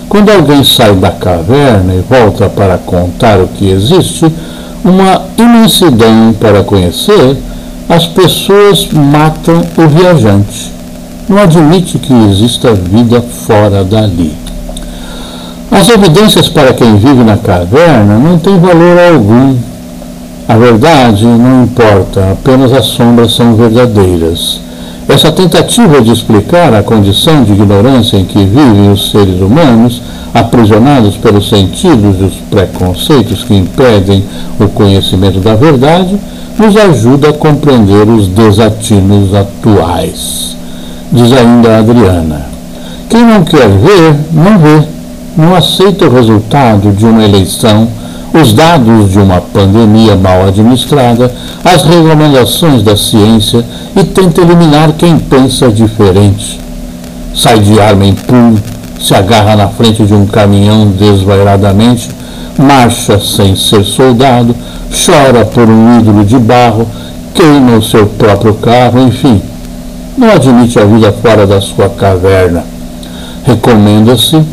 [0.08, 4.26] Quando alguém sai da caverna e volta para contar o que existe,
[4.84, 7.38] uma imensidão para conhecer,
[7.88, 10.72] as pessoas matam o viajante.
[11.28, 14.36] Não admite que exista vida fora dali.
[15.72, 19.56] As evidências para quem vive na caverna não têm valor algum.
[20.48, 24.60] A verdade não importa, apenas as sombras são verdadeiras.
[25.10, 31.18] Essa tentativa de explicar a condição de ignorância em que vivem os seres humanos, aprisionados
[31.18, 34.24] pelos sentidos e os preconceitos que impedem
[34.60, 36.16] o conhecimento da verdade,
[36.60, 40.56] nos ajuda a compreender os desatinos atuais.
[41.12, 42.46] Diz ainda Adriana:
[43.10, 44.84] quem não quer ver, não vê,
[45.36, 47.88] não aceita o resultado de uma eleição
[48.34, 53.66] os dados de uma pandemia mal administrada, as recomendações da ciência
[53.96, 56.60] e tenta eliminar quem pensa diferente.
[57.34, 58.62] Sai de arma em punho,
[59.00, 62.10] se agarra na frente de um caminhão desvairadamente,
[62.58, 64.56] marcha sem ser soldado,
[65.06, 66.88] chora por um ídolo de barro,
[67.34, 69.42] queima o seu próprio carro, enfim,
[70.18, 72.64] não admite a vida fora da sua caverna.
[73.46, 74.44] Recomenda-se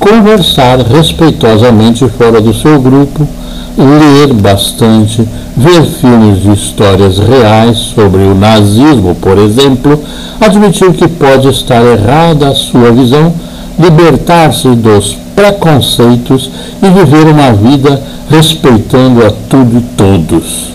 [0.00, 3.28] conversar respeitosamente fora do seu grupo,
[3.76, 10.02] ler bastante, ver filmes de histórias reais sobre o nazismo, por exemplo,
[10.40, 13.32] admitir que pode estar errada a sua visão,
[13.78, 16.50] libertar-se dos preconceitos
[16.82, 20.70] e viver uma vida respeitando a tudo e todos.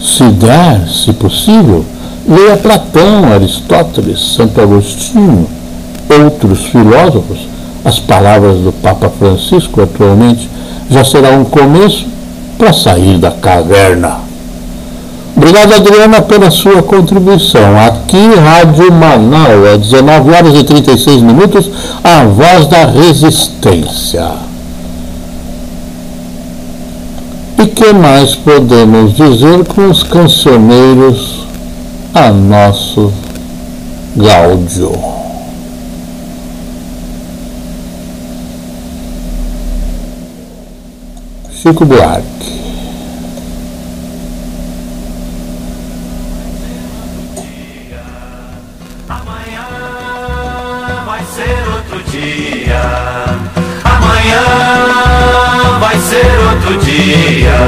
[0.00, 1.84] Se der, se possível,
[2.26, 5.46] leia Platão, Aristóteles, Santo Agostinho,
[6.08, 7.57] outros filósofos.
[7.84, 10.48] As palavras do Papa Francisco atualmente
[10.90, 12.06] já será um começo
[12.58, 14.28] para sair da caverna.
[15.36, 17.78] Obrigado, Adriana, pela sua contribuição.
[17.78, 21.70] Aqui, Rádio Manaus, às 19 horas e 36 minutos,
[22.02, 24.32] a voz da resistência.
[27.56, 31.44] E que mais podemos dizer com os cancioneiros
[32.12, 33.12] a nosso
[34.16, 34.92] gáudio?
[41.52, 41.57] Chico Buarque.
[41.57, 41.57] Amanhã vai ser outro dia.
[41.57, 41.57] Amanhã vai ser
[56.68, 57.58] outro dia.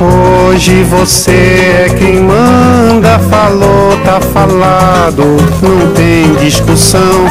[0.00, 5.24] Hoje você é quem manda, falou, tá falado,
[5.62, 7.26] não tem discussão,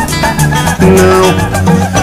[0.80, 2.03] não.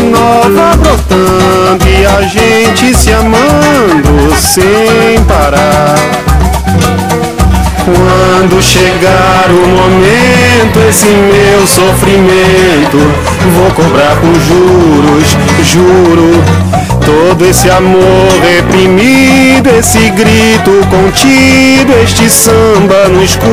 [0.00, 5.96] Nova brotando e a gente se amando sem parar.
[7.84, 12.98] Quando chegar o momento, esse meu sofrimento,
[13.56, 16.44] vou cobrar com juros, juro.
[17.04, 23.48] Todo esse amor reprimido, esse grito contido, este samba no escuro.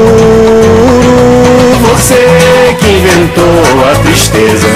[1.90, 4.68] Você que inventou a tristeza,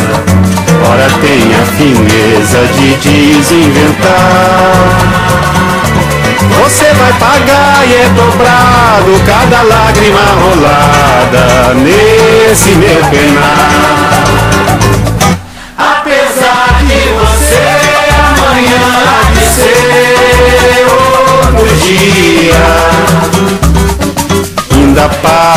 [0.89, 4.09] ora tem a fineza de desinventar.
[6.61, 13.78] Você vai pagar e é dobrado cada lágrima rolada nesse meu penar.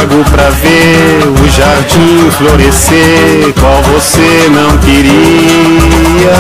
[0.03, 6.33] Pago pra ver o jardim florescer, qual você não queria.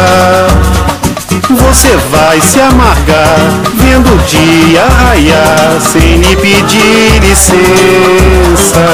[1.48, 3.38] Você vai se amargar
[3.74, 8.84] vendo o dia raiar sem lhe pedir licença.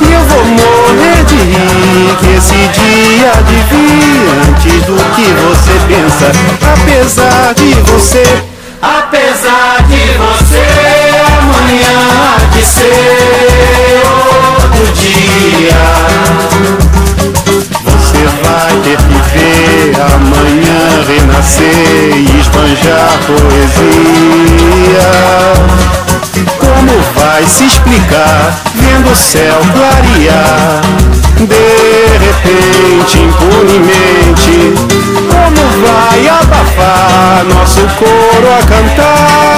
[0.00, 5.74] E eu vou morrer de rir que esse dia de vir antes do que você
[5.86, 6.32] pensa.
[6.72, 8.24] Apesar de você,
[8.80, 10.64] Apesar de você,
[11.36, 12.17] amanhã
[12.68, 15.84] ser outro dia.
[17.84, 25.08] você vai ter que ver amanhã renascer e esbanjar poesia.
[26.58, 30.82] Como vai se explicar vendo o céu clarear?
[31.38, 34.74] De repente, impunemente,
[35.30, 39.57] como vai abafar nosso coro a cantar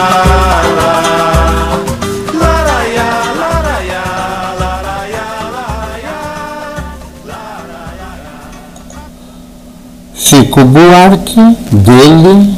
[10.41, 11.39] Chico Buarque,
[11.71, 12.49] dele,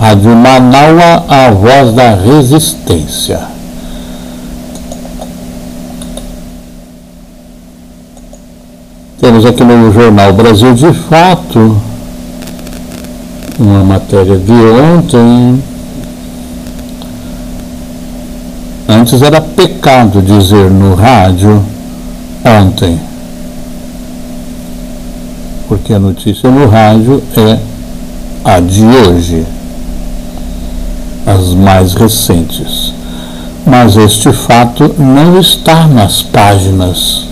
[0.00, 3.38] Rádio Manaua, a voz da resistência.
[9.20, 11.76] Temos aqui no Jornal Brasil de Fato
[13.58, 15.62] uma matéria de ontem
[18.88, 21.64] Antes era pecado dizer no rádio
[22.44, 22.98] ontem.
[25.68, 27.58] Porque a notícia no rádio é
[28.44, 29.46] a de hoje,
[31.32, 32.92] as mais recentes.
[33.66, 37.26] Mas este fato não está nas páginas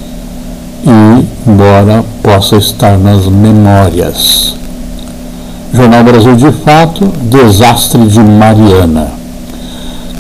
[0.84, 4.54] e, embora possa estar nas memórias.
[5.72, 9.18] Jornal Brasil de Fato, Desastre de Mariana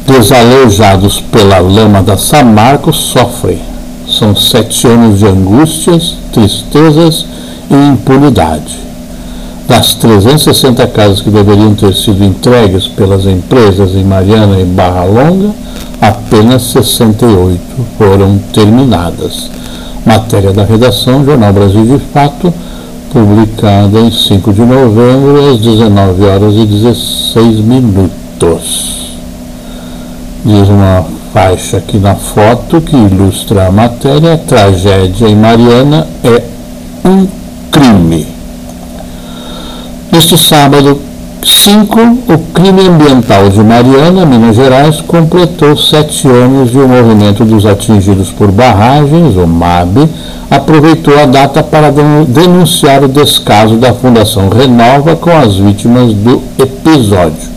[0.08, 3.60] desalojados pela lama da Samarco sofrem.
[4.08, 7.26] São sete anos de angústias, tristezas
[7.70, 8.87] e impunidade.
[9.68, 15.50] Das 360 casas que deveriam ter sido entregues pelas empresas em Mariana e Barra Longa,
[16.00, 17.60] apenas 68
[17.98, 19.50] foram terminadas.
[20.06, 22.52] Matéria da redação, Jornal Brasil de Fato,
[23.12, 28.98] publicada em 5 de novembro, às 19 horas e 16 minutos
[30.44, 36.42] diz uma faixa aqui na foto que ilustra a matéria, a tragédia em Mariana é
[37.04, 37.37] um.
[40.18, 40.98] Neste sábado
[41.44, 47.64] 5, o crime ambiental de Mariana, Minas Gerais, completou sete anos e o movimento dos
[47.64, 50.08] atingidos por barragens, o MAB,
[50.50, 51.92] aproveitou a data para
[52.26, 57.48] denunciar o descaso da Fundação Renova com as vítimas do episódio.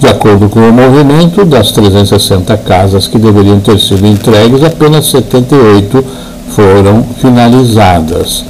[0.00, 6.02] De acordo com o movimento, das 360 casas que deveriam ter sido entregues, apenas 78
[6.56, 8.46] foram finalizadas.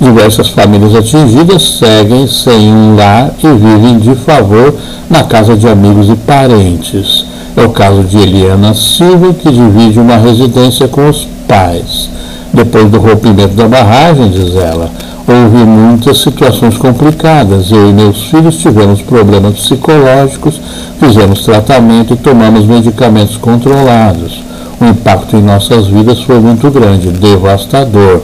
[0.00, 4.74] Diversas famílias atingidas seguem sem um lar e vivem de favor
[5.10, 7.26] na casa de amigos e parentes.
[7.54, 12.08] É o caso de Eliana Silva, que divide uma residência com os pais.
[12.50, 14.90] Depois do rompimento da barragem, diz ela,
[15.28, 17.70] houve muitas situações complicadas.
[17.70, 20.58] Eu e meus filhos tivemos problemas psicológicos,
[20.98, 24.42] fizemos tratamento e tomamos medicamentos controlados.
[24.80, 28.22] O impacto em nossas vidas foi muito grande, devastador,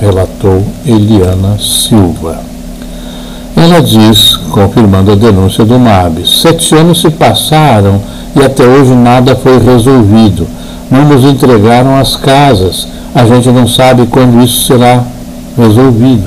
[0.00, 2.38] relatou Eliana Silva.
[3.56, 8.00] Ela diz, confirmando a denúncia do MAB, sete anos se passaram
[8.34, 10.46] e até hoje nada foi resolvido.
[10.90, 12.86] Não nos entregaram as casas.
[13.14, 15.02] A gente não sabe quando isso será
[15.56, 16.24] resolvido.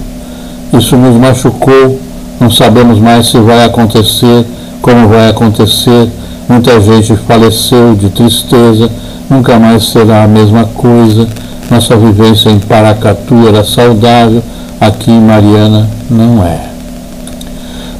[0.73, 1.99] Isso nos machucou,
[2.39, 4.45] não sabemos mais se vai acontecer,
[4.81, 6.09] como vai acontecer.
[6.47, 8.89] Muita gente faleceu de tristeza,
[9.29, 11.27] nunca mais será a mesma coisa.
[11.69, 14.41] Nossa vivência em Paracatu era saudável,
[14.81, 16.69] aqui em Mariana não é.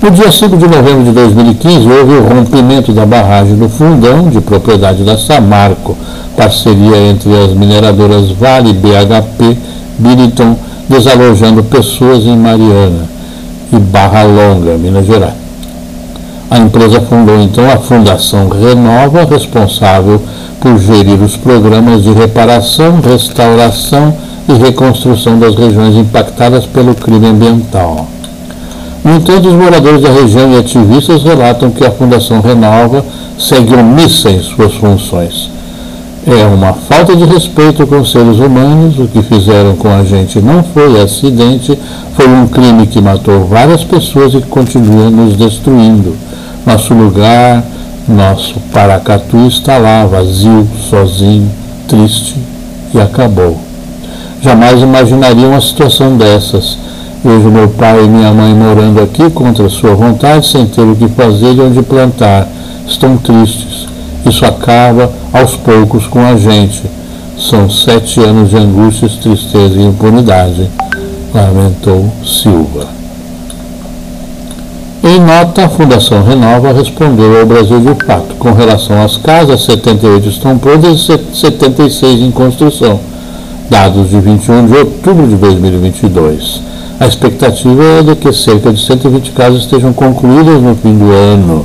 [0.02, 4.42] No dia 5 de novembro de 2015, houve o rompimento da barragem do Fundão, de
[4.42, 5.96] propriedade da Samarco,
[6.36, 9.58] parceria entre as mineradoras Vale, BHP,
[10.00, 10.56] Biriton
[10.90, 13.06] desalojando pessoas em Mariana
[13.72, 15.34] e Barra Longa, Minas Gerais.
[16.50, 20.20] A empresa fundou então a Fundação Renova, responsável
[20.60, 24.16] por gerir os programas de reparação, restauração
[24.48, 28.08] e reconstrução das regiões impactadas pelo crime ambiental.
[29.04, 33.06] No entanto, os moradores da região e ativistas relatam que a Fundação Renova
[33.38, 35.50] segue omissa em suas funções
[36.26, 39.00] é uma falta de respeito com os seres humanos.
[39.00, 41.78] O que fizeram com a gente não foi acidente,
[42.16, 46.16] foi um crime que matou várias pessoas e continua nos destruindo.
[46.66, 47.64] Nosso lugar,
[48.10, 51.50] nosso Paracatu está lá, vazio, sozinho,
[51.88, 52.36] triste
[52.94, 53.58] e acabou.
[54.42, 56.78] Jamais imaginaria uma situação dessas.
[57.24, 61.08] Vejo meu pai e minha mãe morando aqui contra sua vontade, sem ter o que
[61.10, 62.48] fazer e onde plantar.
[62.88, 63.90] Estão tristes
[64.26, 66.84] isso acaba aos poucos com a gente.
[67.38, 70.70] São sete anos de angústias, tristeza e impunidade,
[71.34, 72.99] lamentou Silva.
[75.30, 78.34] Nota, a Fundação Renova respondeu ao Brasil de Fato.
[78.40, 83.00] Com relação às casas, 78 estão prontas e 76 em construção,
[83.70, 86.64] dados de 21 de outubro de 2022.
[87.00, 91.64] A expectativa é de que cerca de 120 casas estejam concluídas no fim do ano.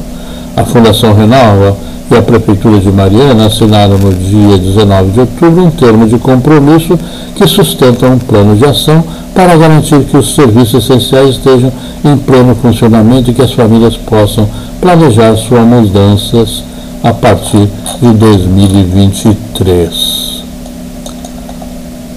[0.54, 1.74] A Fundação Renova
[2.10, 6.98] e a Prefeitura de Mariana assinaram no dia 19 de outubro um termo de compromisso
[7.34, 9.02] que sustenta um plano de ação
[9.34, 11.72] para garantir que os serviços essenciais estejam
[12.04, 14.48] em pleno funcionamento e que as famílias possam
[14.80, 16.62] planejar suas mudanças
[17.02, 17.68] a partir
[18.00, 20.44] de 2023.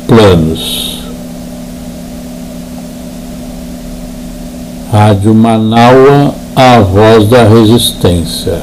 [0.08, 1.00] Planos.
[4.92, 8.62] Rádio Manaua, a voz da resistência.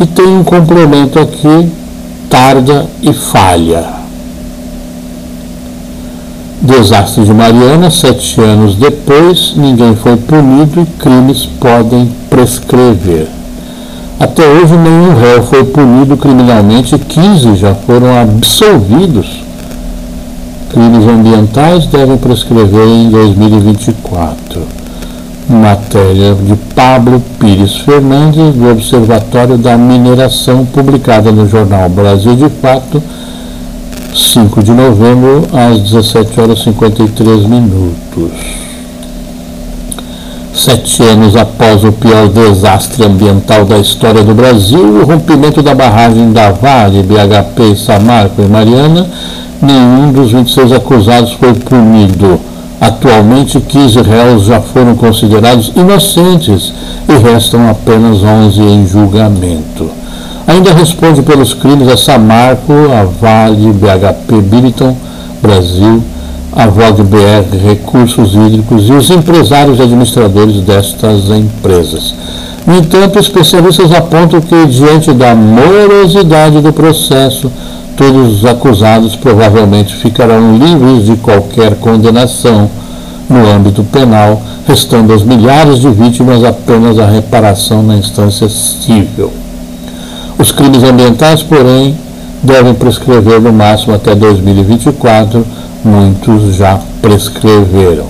[0.00, 1.72] E tem um complemento aqui,
[2.28, 3.97] tarda e falha.
[6.60, 13.28] Desastre de Mariana, sete anos depois, ninguém foi punido e crimes podem prescrever.
[14.18, 19.48] Até hoje, nenhum réu foi punido criminalmente e 15 já foram absolvidos
[20.68, 24.62] crimes ambientais devem prescrever em 2024.
[25.48, 33.02] Matéria de Pablo Pires Fernandes, do Observatório da Mineração, publicada no jornal Brasil de Fato,
[34.18, 38.32] 5 de novembro, às 17 horas e 53 minutos.
[40.52, 46.32] Sete anos após o pior desastre ambiental da história do Brasil, o rompimento da barragem
[46.32, 49.06] da Vale, BHP, Samarco e Mariana,
[49.62, 52.40] nenhum dos 26 acusados foi punido.
[52.80, 56.72] Atualmente, 15 réus já foram considerados inocentes
[57.08, 59.88] e restam apenas 11 em julgamento.
[60.48, 64.96] Ainda responde pelos crimes a Samarco, a Vale, BHP Billiton,
[65.42, 66.02] Brasil,
[66.56, 72.14] a Vogue BR Recursos Hídricos e os empresários e administradores destas empresas.
[72.66, 77.52] No entanto, especialistas apontam que, diante da morosidade do processo,
[77.94, 82.70] todos os acusados provavelmente ficarão livres de qualquer condenação
[83.28, 89.30] no âmbito penal, restando aos milhares de vítimas apenas a reparação na instância civil.
[90.38, 91.96] Os crimes ambientais, porém,
[92.42, 95.44] devem prescrever no máximo até 2024,
[95.84, 98.06] muitos já prescreveram.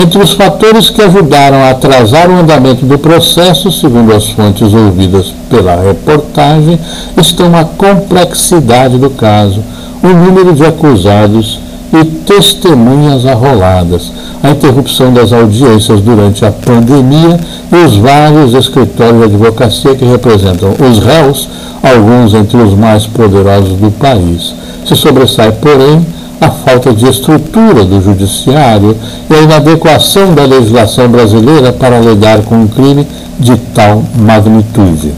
[0.00, 5.34] Entre os fatores que ajudaram a atrasar o andamento do processo, segundo as fontes ouvidas
[5.50, 6.78] pela reportagem,
[7.20, 9.60] estão a complexidade do caso,
[10.00, 11.58] o número de acusados
[11.92, 14.12] e testemunhas arroladas,
[14.42, 17.38] a interrupção das audiências durante a pandemia
[17.72, 21.48] e os vários escritórios de advocacia que representam os réus,
[21.82, 24.54] alguns entre os mais poderosos do país.
[24.86, 26.04] Se sobressai, porém,
[26.40, 28.96] a falta de estrutura do judiciário
[29.28, 33.06] e a inadequação da legislação brasileira para lidar com um crime
[33.38, 35.12] de tal magnitude.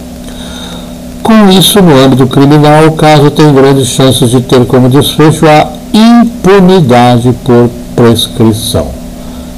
[1.23, 5.80] Com isso, no âmbito criminal, o caso tem grandes chances de ter como desfecho a
[5.93, 8.87] impunidade por prescrição.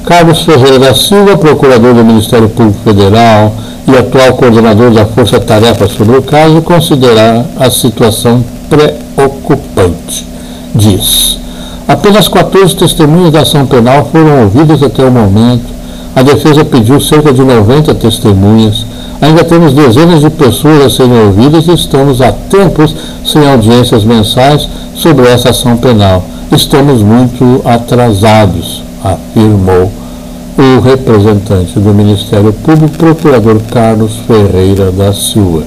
[0.05, 3.53] Carlos Ferreira da Silva, procurador do Ministério Público Federal
[3.87, 10.26] e atual coordenador da Força Tarefa sobre o caso, considera a situação preocupante.
[10.74, 11.39] Diz:
[11.87, 15.72] Apenas 14 testemunhas da ação penal foram ouvidas até o momento.
[16.14, 18.85] A defesa pediu cerca de 90 testemunhas.
[19.20, 24.68] Ainda temos dezenas de pessoas a serem ouvidas e estamos há tempos sem audiências mensais
[24.95, 26.24] sobre essa ação penal.
[26.51, 29.90] Estamos muito atrasados, afirmou
[30.59, 35.62] o representante do Ministério Público, procurador Carlos Ferreira da Silva.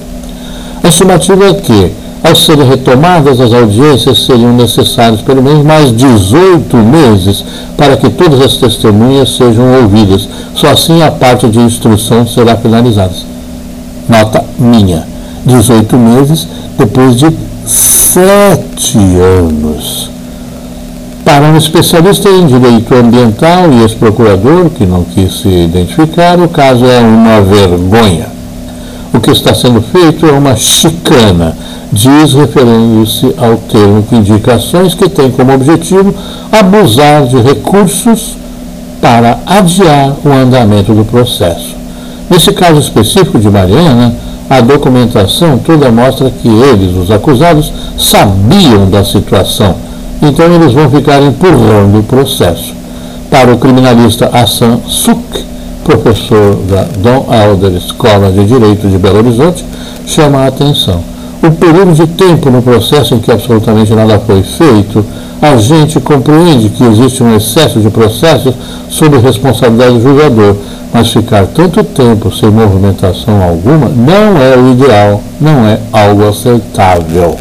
[0.82, 1.92] A estimativa é que
[2.26, 7.44] ao serem retomadas as audiências, seriam necessários pelo menos mais 18 meses
[7.76, 10.28] para que todas as testemunhas sejam ouvidas.
[10.54, 13.12] Só assim a parte de instrução será finalizada.
[14.08, 15.06] Nota minha:
[15.44, 17.30] 18 meses depois de
[18.16, 20.08] sete anos.
[21.22, 26.86] Para um especialista em direito ambiental e ex-procurador, que não quis se identificar, o caso
[26.86, 28.28] é uma vergonha.
[29.12, 31.54] O que está sendo feito é uma chicana
[31.92, 36.14] diz referindo-se ao termo que indica ações que têm como objetivo
[36.50, 38.36] abusar de recursos
[39.00, 41.76] para adiar o andamento do processo.
[42.30, 44.14] Nesse caso específico de Mariana,
[44.48, 49.74] a documentação toda mostra que eles, os acusados, sabiam da situação,
[50.22, 52.74] então eles vão ficar empurrando o processo.
[53.30, 55.44] Para o criminalista Hassan Suk,
[55.84, 59.64] professor da Dom Helder Escola de Direito de Belo Horizonte,
[60.06, 61.00] chama a atenção.
[61.42, 65.04] O período de tempo no processo em que absolutamente nada foi feito,
[65.40, 68.54] a gente compreende que existe um excesso de processos
[68.88, 70.56] sob responsabilidade do julgador,
[70.96, 77.36] mas ficar tanto tempo sem movimentação alguma não é o ideal, não é algo aceitável.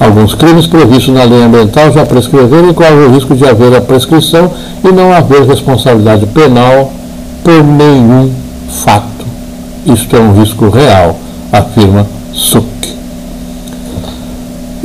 [0.00, 3.82] Alguns crimes previstos na lei ambiental já prescreveram e corre o risco de haver a
[3.82, 4.50] prescrição
[4.82, 6.90] e não haver responsabilidade penal
[7.42, 8.30] por nenhum
[8.82, 9.26] fato.
[9.84, 11.18] Isto é um risco real,
[11.52, 12.64] afirma Suc.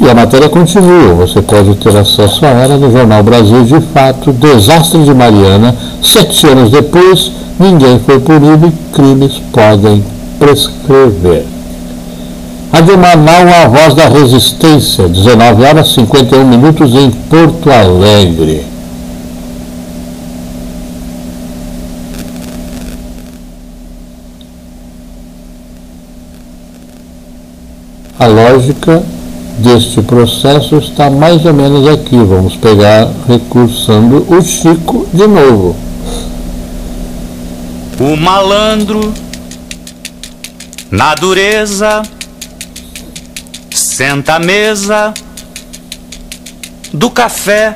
[0.02, 4.34] E a matéria continua, você pode ter acesso a ela no Jornal Brasil de Fato,
[4.34, 10.04] Desastre de Mariana, sete anos depois, ninguém foi punido e crimes podem
[10.40, 11.46] prescrever.
[12.72, 18.66] Rádio Manaus, a voz da resistência, 19 horas 51 minutos em Porto Alegre.
[28.20, 29.02] A lógica
[29.60, 32.18] deste processo está mais ou menos aqui.
[32.18, 35.89] Vamos pegar recursando o Chico de novo.
[38.00, 39.14] O malandro,
[40.90, 42.02] na dureza,
[43.70, 45.14] senta à mesa
[46.94, 47.74] do café,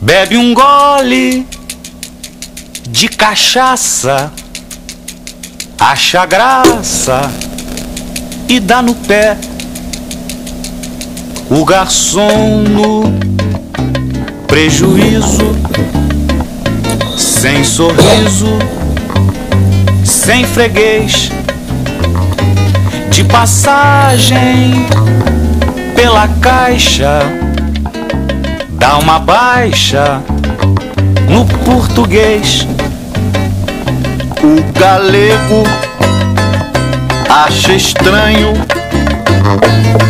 [0.00, 1.46] bebe um gole
[2.88, 4.32] de cachaça,
[5.78, 7.30] acha graça
[8.48, 9.36] e dá no pé.
[11.50, 13.02] O garçom no
[14.46, 15.54] prejuízo,
[17.72, 18.58] sorriso,
[20.04, 21.30] sem freguês,
[23.08, 24.84] de passagem
[25.96, 27.20] pela caixa,
[28.72, 30.20] dá uma baixa
[31.30, 32.68] no português.
[34.42, 35.62] O galego
[37.30, 38.52] acha estranho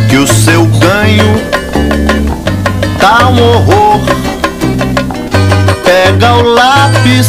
[0.09, 1.41] que o seu ganho
[2.99, 4.32] tá um horror.
[5.83, 7.27] Pega o lápis,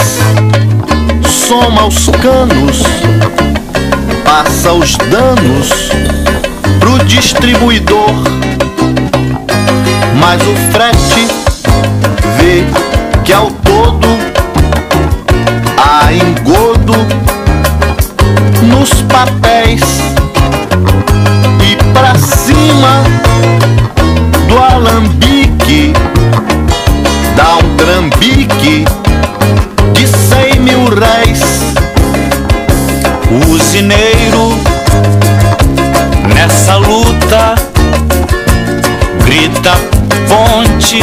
[1.27, 2.83] soma os canos,
[4.25, 5.91] passa os danos
[6.79, 8.13] pro distribuidor.
[10.21, 11.27] Mas o frete
[12.39, 12.65] vê
[13.25, 14.09] que ao todo
[15.77, 16.95] há engodo
[18.63, 19.83] nos papéis
[21.61, 23.03] e pra cima
[24.49, 25.93] do alambique
[27.37, 28.85] dá um trambique
[29.93, 31.41] de cem mil réis.
[33.31, 34.59] O usineiro
[36.35, 37.55] nessa luta
[39.25, 39.73] grita
[40.29, 41.01] ponte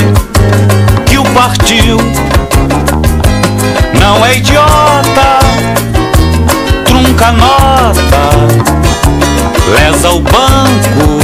[1.06, 1.98] que o partiu
[4.00, 5.40] não é idiota
[6.86, 8.22] trunca nota
[9.74, 11.20] lesa o banco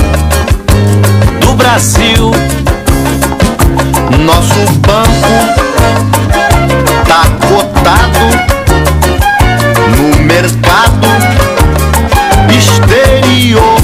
[1.39, 2.31] do Brasil
[4.15, 5.33] nosso banco
[7.07, 8.25] tá cotado
[9.95, 11.07] no mercado
[12.55, 13.77] exterior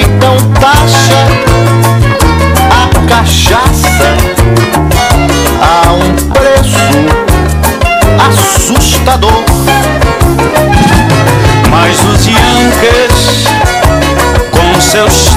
[0.00, 1.26] então taxa
[2.70, 4.16] a cachaça
[5.60, 7.34] a um preço
[8.26, 9.44] assustador.
[11.70, 13.44] Mas os Yankees,
[14.50, 15.30] com seus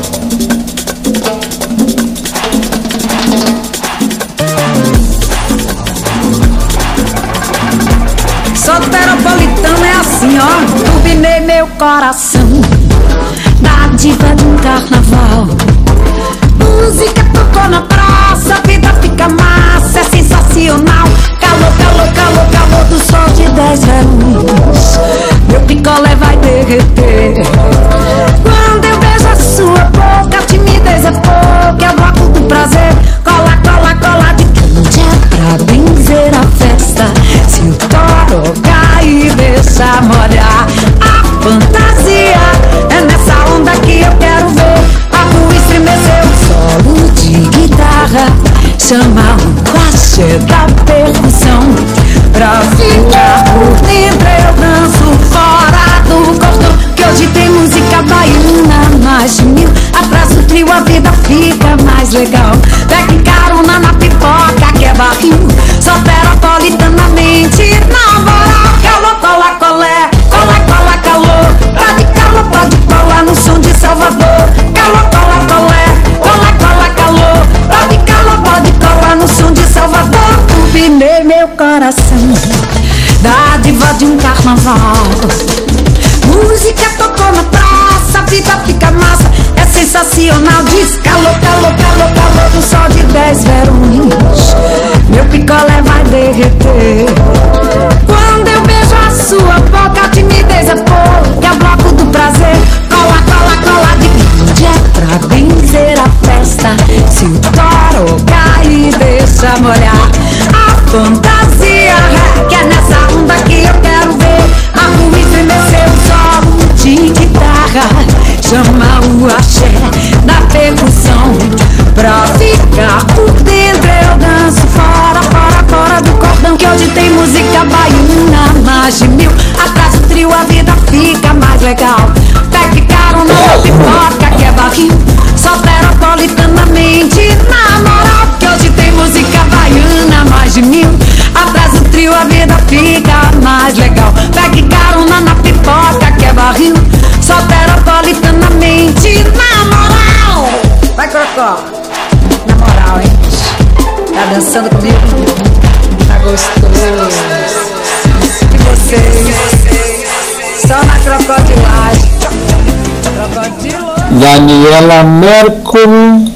[164.20, 166.30] Daniela Mercury,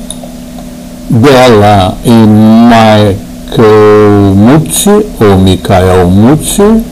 [1.11, 2.27] Bela e
[2.71, 6.83] Michael Mucci, ou Michael Mucci,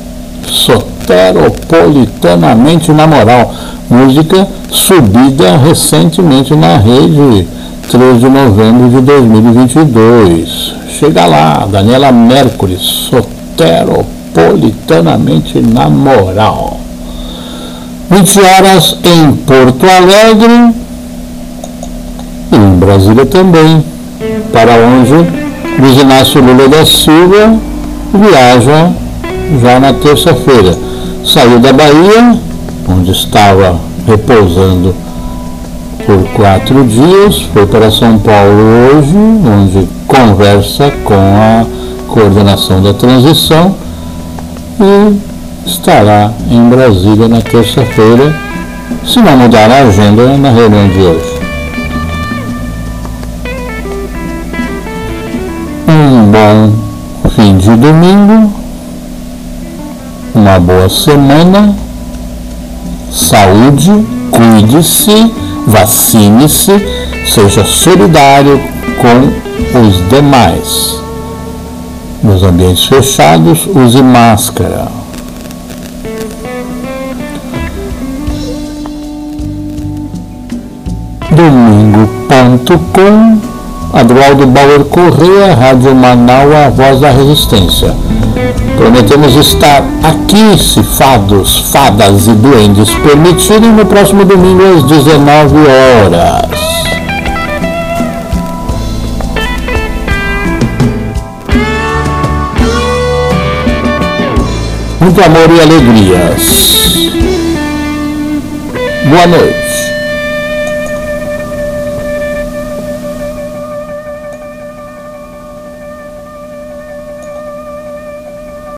[0.46, 3.54] soteropolitanamente na moral,
[3.88, 7.48] música subida recentemente na rede,
[7.90, 10.74] 3 de novembro de 2022.
[10.90, 16.76] Chega lá, Daniela Mercury, soteropolitanamente na moral.
[18.10, 20.81] 20 horas em Porto Alegre,
[22.84, 23.84] Brasília também,
[24.52, 25.12] para onde
[25.78, 27.54] Luiz Inácio Lula da Silva
[28.12, 28.90] viaja
[29.62, 30.76] já na terça-feira.
[31.24, 32.36] Saiu da Bahia,
[32.88, 34.94] onde estava repousando
[36.04, 38.58] por quatro dias, foi para São Paulo
[38.90, 41.64] hoje, onde conversa com a
[42.08, 43.74] coordenação da transição
[44.80, 45.16] e
[45.64, 48.34] estará em Brasília na terça-feira,
[49.06, 51.41] se não mudar a agenda na reunião de hoje.
[56.02, 56.72] Um bom
[57.30, 58.52] fim de domingo,
[60.34, 61.74] uma boa semana,
[63.10, 63.92] saúde,
[64.30, 65.32] cuide-se,
[65.66, 66.72] vacine-se,
[67.26, 68.60] seja solidário
[69.00, 69.28] com
[69.78, 71.00] os demais.
[72.22, 74.88] Nos ambientes fechados, use máscara.
[81.30, 82.22] Domingo.com
[83.92, 87.94] Adroaldo Bauer Correia, Rádio Manaus, a voz da resistência.
[88.76, 96.62] Prometemos estar aqui, se fados, fadas e duendes permitirem, no próximo domingo às 19 horas.
[105.00, 106.42] Muito amor e alegrias.
[109.04, 109.61] Boa noite.